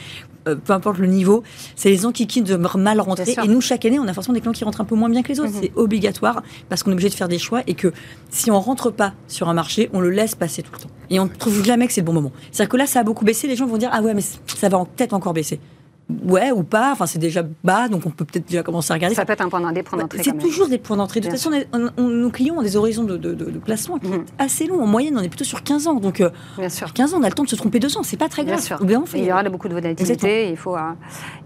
peu 0.44 0.72
importe 0.72 0.98
le 0.98 1.06
niveau, 1.06 1.42
c'est 1.76 1.90
les 1.90 2.06
enquiquines 2.06 2.44
de 2.44 2.56
mal 2.56 3.00
rentrer. 3.00 3.34
Et 3.42 3.48
nous, 3.48 3.60
chaque 3.60 3.84
année, 3.84 3.98
on 3.98 4.06
a 4.06 4.12
forcément 4.12 4.34
des 4.34 4.40
clients 4.40 4.52
qui 4.52 4.64
rentrent 4.64 4.80
un 4.80 4.84
peu 4.84 4.94
moins 4.94 5.08
bien 5.08 5.22
que 5.22 5.28
les 5.28 5.40
autres. 5.40 5.52
Mhm. 5.52 5.60
C'est 5.62 5.72
obligatoire 5.76 6.42
parce 6.68 6.82
qu'on 6.82 6.90
est 6.90 6.94
obligé 6.94 7.08
de 7.08 7.14
faire 7.14 7.28
des 7.28 7.38
choix 7.38 7.62
et 7.66 7.74
que 7.74 7.92
si 8.30 8.50
on 8.50 8.60
rentre 8.60 8.90
pas 8.90 9.14
sur 9.28 9.48
un 9.48 9.54
marché, 9.54 9.90
on 9.92 10.00
le 10.00 10.10
laisse 10.10 10.34
passer 10.34 10.62
tout 10.62 10.72
le 10.72 10.78
temps. 10.78 10.90
Et 11.10 11.20
on 11.20 11.24
ne 11.24 11.30
trouve 11.30 11.64
jamais 11.64 11.86
que 11.86 11.92
c'est 11.92 12.00
le 12.00 12.06
bon 12.06 12.12
moment. 12.12 12.32
C'est-à-dire 12.50 12.70
que 12.70 12.76
là, 12.76 12.86
ça 12.86 13.00
a 13.00 13.02
beaucoup 13.02 13.24
baissé. 13.24 13.46
Les 13.46 13.56
gens 13.56 13.66
vont 13.66 13.76
dire 13.76 13.90
ah 13.92 14.02
ouais, 14.02 14.14
mais 14.14 14.22
ça 14.22 14.68
va 14.68 14.84
peut-être 14.84 15.12
encore 15.12 15.32
baisser 15.32 15.60
ouais 16.10 16.52
ou 16.52 16.62
pas. 16.62 16.92
Enfin, 16.92 17.06
c'est 17.06 17.18
déjà 17.18 17.42
bas, 17.62 17.88
donc 17.88 18.02
on 18.06 18.10
peut 18.10 18.24
peut-être 18.24 18.46
déjà 18.46 18.62
commencer 18.62 18.92
à 18.92 18.94
regarder. 18.94 19.14
Ça 19.14 19.24
peut 19.24 19.32
être 19.32 19.40
un 19.40 19.48
point 19.48 19.60
d'entrée. 19.60 20.22
c'est 20.22 20.38
toujours 20.38 20.68
des 20.68 20.78
points 20.78 20.96
d'entrée. 20.96 21.20
De 21.20 21.26
toute 21.26 21.36
façon, 21.36 21.50
nos 21.98 22.30
clients 22.30 22.56
ont 22.56 22.62
des 22.62 22.76
horizons 22.76 23.04
de, 23.04 23.16
de, 23.16 23.58
placement 23.58 23.98
qui 23.98 24.06
sont 24.06 24.18
mhm. 24.18 24.24
assez 24.38 24.66
longs. 24.66 24.82
En 24.82 24.86
moyenne, 24.86 25.16
on 25.16 25.22
est 25.22 25.28
plutôt 25.28 25.44
sur 25.44 25.62
15 25.62 25.86
ans. 25.86 25.94
Donc, 25.94 26.20
euh, 26.20 26.30
Bien 26.58 26.68
sûr. 26.68 26.92
15 26.92 27.14
ans, 27.14 27.18
on 27.20 27.22
a 27.22 27.28
le 27.28 27.34
temps 27.34 27.44
de 27.44 27.48
se 27.48 27.56
tromper 27.56 27.80
deux 27.80 27.96
ans. 27.96 28.02
C'est 28.02 28.16
pas 28.16 28.28
très 28.28 28.44
grave. 28.44 28.56
Bien 28.56 29.06
sûr. 29.06 29.16
il 29.16 29.24
y 29.24 29.32
aura 29.32 29.42
beaucoup 29.44 29.68
de 29.68 29.74
volatilité. 29.74 30.50
Il 30.50 30.56
faut, 30.56 30.76
euh, 30.76 30.92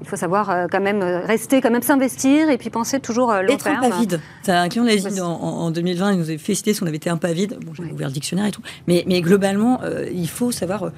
il 0.01 0.07
faut 0.07 0.17
savoir 0.17 0.51
euh, 0.51 0.67
quand 0.71 0.81
même 0.81 1.03
rester, 1.03 1.61
quand 1.61 1.71
même 1.71 1.83
s'investir 1.83 2.51
et 2.51 2.59
puis 2.59 2.71
penser 2.71 3.01
toujours 3.01 3.33
long 3.33 3.55
Être 3.55 3.69
un 3.69 3.81
pas 3.81 3.99
vide. 3.99 4.21
Un 4.49 4.69
client 4.69 4.85
l'a 4.85 4.97
dit 4.97 5.21
en, 5.21 5.71
2020, 5.71 6.13
il 6.13 6.19
nous 6.19 6.25
avait 6.25 6.39
félicité 6.39 6.75
si 6.75 6.83
on 6.83 6.87
avait 6.87 6.97
été 6.97 7.11
un 7.11 7.17
pas 7.17 7.33
vide. 7.33 7.59
Bon, 7.65 7.73
j'ai 7.75 7.85
ouvert 7.85 8.09
le 8.09 8.15
dictionnaire 8.15 8.47
et 8.47 8.51
tout. 8.51 8.63
Mais, 8.87 9.05
mais 9.07 9.21
globalement, 9.21 9.81
il 10.13 10.29
faut 10.29 10.51
savoir 10.51 10.91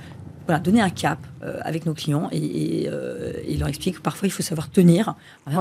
donner 0.58 0.80
un 0.80 0.90
cap 0.90 1.18
euh, 1.42 1.58
avec 1.62 1.86
nos 1.86 1.94
clients 1.94 2.28
et, 2.32 2.88
euh, 2.88 3.32
leur 3.58 3.68
expliquer 3.68 3.96
que 3.96 4.02
parfois 4.02 4.26
il 4.26 4.30
faut 4.30 4.42
savoir 4.42 4.70
tenir. 4.70 5.14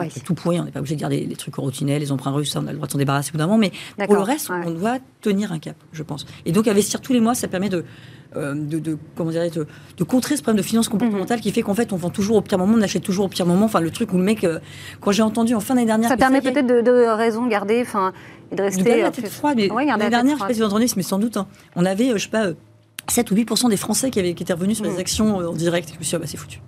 c'est 0.10 0.24
tout 0.24 0.34
pourri, 0.34 0.60
on 0.60 0.64
n'est 0.64 0.72
pas 0.72 0.80
obligé 0.80 0.96
de 0.96 1.00
dire 1.00 1.10
les, 1.10 1.36
trucs 1.36 1.56
routiniers, 1.56 2.00
les 2.00 2.12
emprunts 2.12 2.32
russes, 2.32 2.56
on 2.56 2.66
a 2.68 2.72
le 2.72 2.76
droit 2.76 2.88
de 2.88 2.92
s'en 2.92 2.98
débarrasser 2.98 3.30
au 3.30 3.34
bout 3.34 3.38
d'un 3.38 3.48
moment, 3.48 3.58
mais 3.58 3.72
pour 4.06 4.16
le 4.16 4.22
reste, 4.22 4.50
on 4.50 4.72
doit 4.72 4.98
tenir 5.22 5.52
un 5.52 5.60
cap, 5.60 5.76
je 5.92 6.04
pense. 6.04 6.26
Et 6.46 6.52
donc 6.52 6.68
investir 6.68 7.02
tous 7.02 7.14
les 7.14 7.20
mois, 7.20 7.36
ça 7.36 7.48
permet 7.48 7.70
de, 7.70 7.84
euh, 8.36 8.54
de, 8.56 8.98
comment 9.16 9.32
dire, 9.32 9.44
de, 9.52 10.04
contrer 10.04 10.38
ce 10.38 10.42
problème 10.42 10.62
de 10.62 10.66
finance 10.66 10.88
comportementale 10.88 11.38
mhm. 11.38 11.44
qui 11.44 11.52
fait 11.52 11.62
qu'en 11.62 11.74
fait 11.74 11.92
on 11.94 11.98
vend 11.98 12.10
toujours 12.10 12.38
au 12.38 12.42
pire 12.42 12.58
moment, 12.58 12.76
on 12.78 12.82
achète 12.82 13.04
toujours 13.04 13.26
au 13.26 13.30
pire 13.30 13.46
moment. 13.46 13.66
Enfin, 13.66 13.82
le 13.82 13.92
truc 13.92 14.14
où 14.14 14.18
le 14.18 14.24
mec, 14.24 14.48
quand 15.02 15.12
j'ai 15.12 15.24
entendu 15.24 15.56
en 15.56 15.60
fin 15.60 15.76
d'année 15.76 15.88
dernière. 15.88 16.10
Ça 16.10 16.18
permet 16.18 16.42
peut-être 16.42 16.68
de, 16.68 16.82
de, 16.82 17.16
raison 17.16 17.48
garder, 17.48 17.82
enfin, 17.82 18.14
de 18.52 18.62
rester. 18.62 19.02
la 19.02 19.12
tête 19.12 19.28
froide. 19.28 19.60
L'année 19.60 20.10
dernière, 20.10 20.22
je 20.22 20.26
ne 20.26 20.30
sais 20.40 20.48
pas 20.48 20.54
si 20.54 20.60
vous 20.60 20.66
entendez, 20.66 20.88
mais 20.96 21.04
sans 21.04 21.20
doute, 21.20 21.38
hein. 21.38 21.48
on 21.76 21.86
avait, 21.86 22.12
je 22.14 22.18
sais 22.18 22.30
pas 22.30 22.52
7 23.10 23.32
ou 23.32 23.36
8% 23.36 23.70
des 23.70 23.78
Français 23.78 24.10
qui, 24.10 24.20
avaient, 24.20 24.34
qui 24.34 24.44
étaient 24.44 24.54
revenus 24.54 24.78
sur 24.78 24.86
les 24.86 24.94
mm. 24.94 25.00
actions 25.00 25.42
euh, 25.42 25.50
en 25.50 25.54
direct. 25.54 25.90
je 25.94 26.00
me 26.00 26.04
suis 26.04 26.10
dit, 26.12 26.16
ah 26.16 26.20
bah, 26.20 26.26
c'est 26.28 26.38
foutu. 26.38 26.62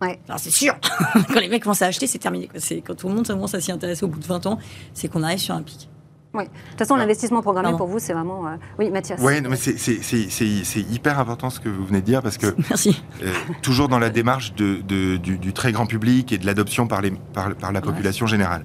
Ouais. 0.00 0.20
Alors 0.28 0.38
c'est 0.38 0.50
sûr, 0.50 0.76
quand 1.32 1.40
les 1.40 1.48
mecs 1.48 1.62
commencent 1.64 1.82
à 1.82 1.86
acheter, 1.86 2.06
c'est 2.06 2.18
terminé. 2.18 2.48
C'est 2.56 2.80
quand 2.82 2.94
tout 2.94 3.08
le 3.08 3.14
monde 3.14 3.26
commence 3.26 3.54
à 3.54 3.60
s'y 3.60 3.72
intéresser 3.72 4.04
au 4.04 4.08
bout 4.08 4.20
de 4.20 4.26
20 4.26 4.46
ans, 4.46 4.58
c'est 4.94 5.08
qu'on 5.08 5.22
arrive 5.24 5.38
sur 5.38 5.54
un 5.54 5.62
pic. 5.62 5.88
Oui. 6.34 6.44
De 6.44 6.48
toute 6.48 6.78
façon, 6.78 6.94
l'investissement 6.94 7.42
programmé 7.42 7.76
pour 7.76 7.88
vous, 7.88 7.98
c'est 7.98 8.12
vraiment. 8.12 8.46
Euh, 8.46 8.56
oui, 8.78 8.90
Mathias. 8.90 9.18
Oui, 9.20 9.40
mais 9.40 9.56
c'est 9.56 10.80
hyper 10.80 11.18
important 11.18 11.50
ce 11.50 11.58
que 11.58 11.68
vous 11.68 11.84
venez 11.84 12.00
de 12.00 12.06
dire 12.06 12.22
parce 12.22 12.38
que. 12.38 12.54
Merci. 12.68 13.02
Euh, 13.24 13.32
toujours 13.62 13.88
dans 13.88 13.98
la 13.98 14.10
démarche 14.10 14.54
de, 14.54 15.16
du, 15.16 15.52
très 15.52 15.72
grand 15.72 15.86
public 15.86 16.30
et 16.32 16.38
de 16.38 16.46
l'adoption 16.46 16.86
par, 16.86 17.02
par, 17.32 17.54
par, 17.56 17.72
la 17.72 17.80
population 17.80 18.26
générale. 18.26 18.64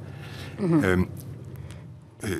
Mhm. 0.60 1.08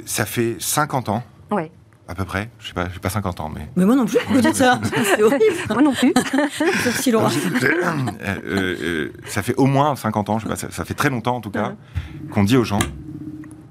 ça 0.06 0.26
fait 0.26 0.56
50 0.60 1.10
ans. 1.10 1.24
Ouais 1.50 1.72
à 2.14 2.16
peu 2.16 2.26
près. 2.26 2.48
Je 2.60 2.68
sais 2.68 2.74
pas, 2.74 2.88
j'ai 2.94 3.00
pas 3.00 3.10
50 3.10 3.40
ans, 3.40 3.52
mais. 3.54 3.68
Mais 3.76 3.86
moi 3.86 3.96
non 3.96 4.06
plus. 4.06 4.20
Vous 4.30 4.40
dites 4.40 4.54
ça 4.54 4.80
C'est 5.04 5.24
horrible. 5.24 5.44
moi 5.70 5.82
non 5.82 5.94
plus. 5.94 6.14
Merci 6.86 7.10
Laura. 7.10 7.32
Euh, 7.32 7.68
euh, 8.22 8.38
euh, 8.46 9.14
ça 9.26 9.42
fait 9.42 9.56
au 9.56 9.66
moins 9.66 9.96
50 9.96 10.30
ans, 10.30 10.38
je 10.38 10.44
sais 10.44 10.50
pas, 10.50 10.56
ça, 10.56 10.86
fait 10.86 10.94
très 10.94 11.10
longtemps 11.10 11.36
en 11.36 11.42
tout 11.42 11.50
cas, 11.50 11.74
qu'on 12.32 12.44
dit 12.44 12.56
aux 12.56 12.64
gens 12.64 12.80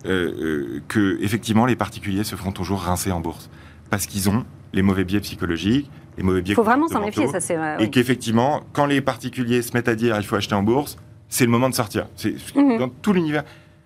que 0.04 1.22
effectivement 1.22 1.64
les 1.64 1.76
particuliers 1.76 2.24
se 2.24 2.34
feront 2.34 2.50
toujours 2.50 2.80
rincer 2.80 3.12
en 3.12 3.20
bourse 3.20 3.48
parce 3.88 4.06
qu'ils 4.06 4.28
ont 4.28 4.44
les 4.72 4.82
mauvais 4.82 5.04
biais 5.04 5.20
psychologiques, 5.20 5.88
les 6.16 6.24
mauvais 6.24 6.42
biais. 6.42 6.54
Il 6.54 6.56
faut 6.56 6.64
vraiment 6.64 6.88
s'en 6.88 7.00
méfier, 7.00 7.28
ça 7.28 7.38
c'est. 7.38 7.56
Et 7.78 7.90
qu'effectivement, 7.90 8.62
quand 8.72 8.86
les 8.86 9.00
particuliers 9.00 9.62
se 9.62 9.72
mettent 9.74 9.86
à 9.86 9.94
dire 9.94 10.16
il 10.18 10.24
faut 10.24 10.34
acheter 10.34 10.56
en 10.56 10.64
bourse, 10.64 10.96
c'est 11.28 11.44
le 11.44 11.50
moment 11.52 11.70
de 11.70 11.76
sortir. 11.76 12.08
C'est 12.16 12.34
mhm. 12.56 12.78
dans 12.78 12.88
tout 12.88 13.12
l'univers. 13.12 13.44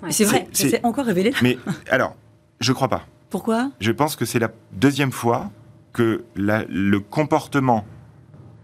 C'est 0.09 0.25
vrai, 0.25 0.49
c'est 0.53 0.83
encore 0.83 1.05
révélé. 1.05 1.35
Mais 1.43 1.59
alors, 1.91 2.17
je 2.61 2.73
crois 2.73 2.89
pas. 2.89 3.05
Pourquoi? 3.37 3.71
Je 3.81 3.93
pense 3.93 4.17
que 4.17 4.25
c'est 4.25 4.39
la 4.39 4.51
deuxième 4.73 5.13
fois 5.13 5.51
que 5.93 6.25
le 6.37 6.99
comportement 7.01 7.85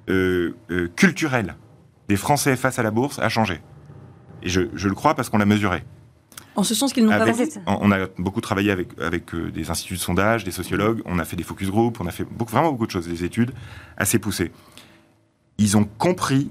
euh, 0.08 0.54
euh, 0.70 0.88
culturel 0.96 1.56
des 2.08 2.16
Français 2.16 2.56
face 2.56 2.78
à 2.78 2.82
la 2.82 2.90
bourse 2.90 3.18
a 3.18 3.28
changé. 3.28 3.60
Et 4.42 4.48
je, 4.48 4.60
le 4.62 4.94
crois 4.94 5.14
parce 5.14 5.28
qu'on 5.28 5.36
l'a 5.36 5.44
mesuré. 5.44 5.84
En 6.56 6.62
ce 6.62 6.74
sens 6.74 6.94
qu'ils 6.94 7.04
n'ont 7.04 7.10
pas 7.10 7.26
On 7.66 7.92
a 7.92 8.06
beaucoup 8.16 8.40
travaillé 8.40 8.70
avec, 8.70 8.98
avec 8.98 9.34
euh, 9.34 9.50
des 9.50 9.68
instituts 9.68 9.96
de 9.96 9.98
sondage, 9.98 10.42
des 10.42 10.50
sociologues, 10.50 11.02
on 11.04 11.18
a 11.18 11.26
fait 11.26 11.36
des 11.36 11.42
focus 11.42 11.68
group, 11.68 11.98
on 12.00 12.06
a 12.06 12.10
fait 12.10 12.24
beaucoup, 12.24 12.52
vraiment 12.52 12.72
beaucoup 12.72 12.86
de 12.86 12.92
choses, 12.92 13.06
des 13.06 13.24
études 13.24 13.52
assez 13.98 14.18
poussées. 14.18 14.52
Ils 15.58 15.76
ont 15.76 15.84
compris 15.84 16.50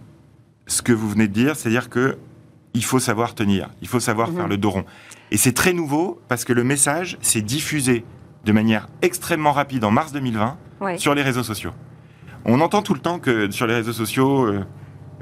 ce 0.67 0.83
que 0.83 0.93
vous 0.93 1.09
venez 1.09 1.27
de 1.27 1.33
dire, 1.33 1.55
c'est-à-dire 1.55 1.89
que 1.89 2.19
il 2.75 2.83
faut 2.83 2.99
savoir 2.99 3.33
tenir, 3.33 3.71
il 3.81 3.87
faut 3.87 3.99
savoir 3.99 4.29
mhm. 4.29 4.35
faire 4.35 4.47
le 4.47 4.57
dos 4.57 4.69
rond. 4.69 4.85
Et 5.31 5.37
c'est 5.37 5.53
très 5.53 5.73
nouveau 5.73 6.21
parce 6.27 6.43
que 6.43 6.53
le 6.53 6.63
message 6.63 7.17
s'est 7.21 7.41
diffusé 7.41 8.03
de 8.45 8.51
manière 8.51 8.87
extrêmement 9.01 9.53
rapide 9.53 9.83
en 9.85 9.91
mars 9.91 10.11
2020 10.11 10.57
sur 10.97 11.15
les 11.15 11.21
réseaux 11.21 11.43
sociaux. 11.43 11.71
On 12.43 12.59
entend 12.59 12.81
tout 12.81 12.93
le 12.93 12.99
temps 12.99 13.19
que 13.19 13.49
sur 13.51 13.67
les 13.67 13.75
réseaux 13.75 13.93
sociaux, 13.93 14.45
euh, 14.45 14.65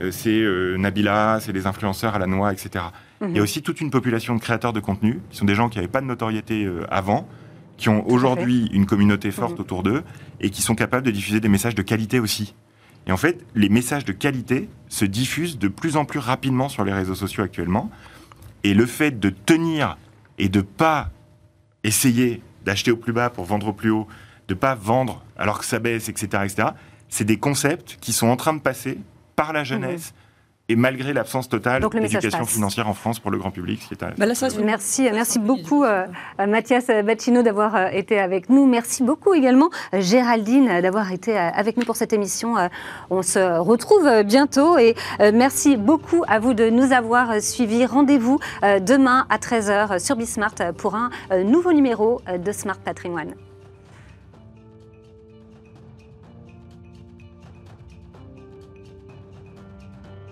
euh, 0.02 0.12
c'est 0.12 0.40
euh, 0.40 0.78
Nabila, 0.78 1.40
c'est 1.42 1.52
les 1.52 1.68
influenceurs 1.68 2.16
à 2.16 2.20
la 2.20 2.28
noix, 2.28 2.54
etc. 2.54 2.86
Il 3.22 3.28
y 3.28 3.32
a 3.32 3.34
mhm. 3.34 3.42
aussi 3.42 3.62
toute 3.62 3.82
une 3.82 3.92
population 3.92 4.36
de 4.36 4.40
créateurs 4.40 4.72
de 4.72 4.80
contenu, 4.80 5.20
qui 5.30 5.38
sont 5.38 5.46
des 5.46 5.56
gens 5.56 5.68
qui 5.68 5.78
n'avaient 5.78 5.90
pas 5.90 6.02
de 6.02 6.06
notoriété 6.06 6.68
avant, 6.90 7.28
qui 7.76 7.90
ont 7.90 8.10
aujourd'hui 8.10 8.70
une 8.72 8.86
communauté 8.86 9.32
forte 9.32 9.56
mhm. 9.56 9.62
autour 9.62 9.84
d'eux, 9.84 10.04
et 10.40 10.50
qui 10.50 10.62
sont 10.62 10.76
capables 10.76 11.06
de 11.06 11.12
diffuser 11.12 11.42
des 11.42 11.50
messages 11.50 11.76
de 11.76 11.82
qualité 11.82 12.22
aussi. 12.22 12.56
Et 13.06 13.12
en 13.12 13.18
fait, 13.18 13.44
les 13.56 13.70
messages 13.70 14.06
de 14.06 14.14
qualité 14.14 14.70
se 14.88 15.04
diffusent 15.04 15.60
de 15.60 15.68
plus 15.68 15.98
en 15.98 16.06
plus 16.06 16.20
rapidement 16.20 16.70
sur 16.70 16.86
les 16.86 16.94
réseaux 16.94 17.16
sociaux 17.16 17.44
actuellement. 17.44 17.92
Et 18.64 18.74
le 18.74 18.86
fait 18.86 19.20
de 19.20 19.30
tenir 19.30 19.98
et 20.38 20.50
de 20.50 20.62
pas 20.62 21.10
essayer 21.84 22.42
d'acheter 22.66 22.92
au 22.92 22.98
plus 22.98 23.14
bas 23.14 23.30
pour 23.30 23.46
vendre 23.46 23.68
au 23.68 23.74
plus 23.74 23.90
haut, 23.90 24.08
de 24.48 24.54
pas 24.54 24.76
vendre 24.76 25.24
alors 25.38 25.60
que 25.60 25.66
ça 25.66 25.80
baisse, 25.80 26.10
etc., 26.10 26.44
etc., 26.44 26.70
c'est 27.08 27.26
des 27.26 27.38
concepts 27.38 27.98
qui 28.02 28.14
sont 28.14 28.28
en 28.28 28.36
train 28.36 28.54
de 28.54 28.60
passer 28.60 29.00
par 29.36 29.54
la 29.54 29.64
jeunesse. 29.64 30.14
Et 30.72 30.76
malgré 30.76 31.14
l'absence 31.14 31.50
totale 31.50 31.84
d'éducation 31.92 32.46
financière 32.46 32.88
en 32.88 32.94
France 32.94 33.20
pour 33.20 33.32
le 33.32 33.40
grand 33.40 33.50
public. 33.50 33.80
Qui 33.88 33.96
est 33.96 34.18
bah 34.18 34.26
merci, 34.64 35.10
merci 35.12 35.40
beaucoup 35.40 35.84
euh, 35.84 36.06
Mathias 36.38 36.86
Bacchino 36.88 37.42
d'avoir 37.42 37.76
euh, 37.76 37.88
été 37.88 38.20
avec 38.20 38.50
nous. 38.50 38.68
Merci 38.68 39.04
beaucoup 39.04 39.34
également 39.34 39.72
Géraldine 39.94 40.82
d'avoir 40.82 41.12
été 41.12 41.36
euh, 41.36 41.50
avec 41.50 41.78
nous 41.78 41.86
pour 41.86 41.96
cette 41.96 42.14
émission. 42.14 42.56
On 43.10 43.24
se 43.24 43.60
retrouve 43.60 44.24
bientôt 44.24 44.78
et 44.78 44.96
merci 45.34 45.76
beaucoup 45.76 46.24
à 46.28 46.40
vous 46.40 46.54
de 46.54 46.70
nous 46.70 46.94
avoir 46.94 47.42
suivis. 47.42 47.86
Rendez-vous 47.86 48.40
demain 48.62 49.26
à 49.30 49.38
13h 49.38 50.00
sur 50.00 50.16
Bismart 50.16 50.56
pour 50.78 50.96
un 50.96 51.10
nouveau 51.44 51.74
numéro 51.74 52.22
de 52.38 52.52
Smart 52.52 52.78
Patrimoine. 52.78 53.34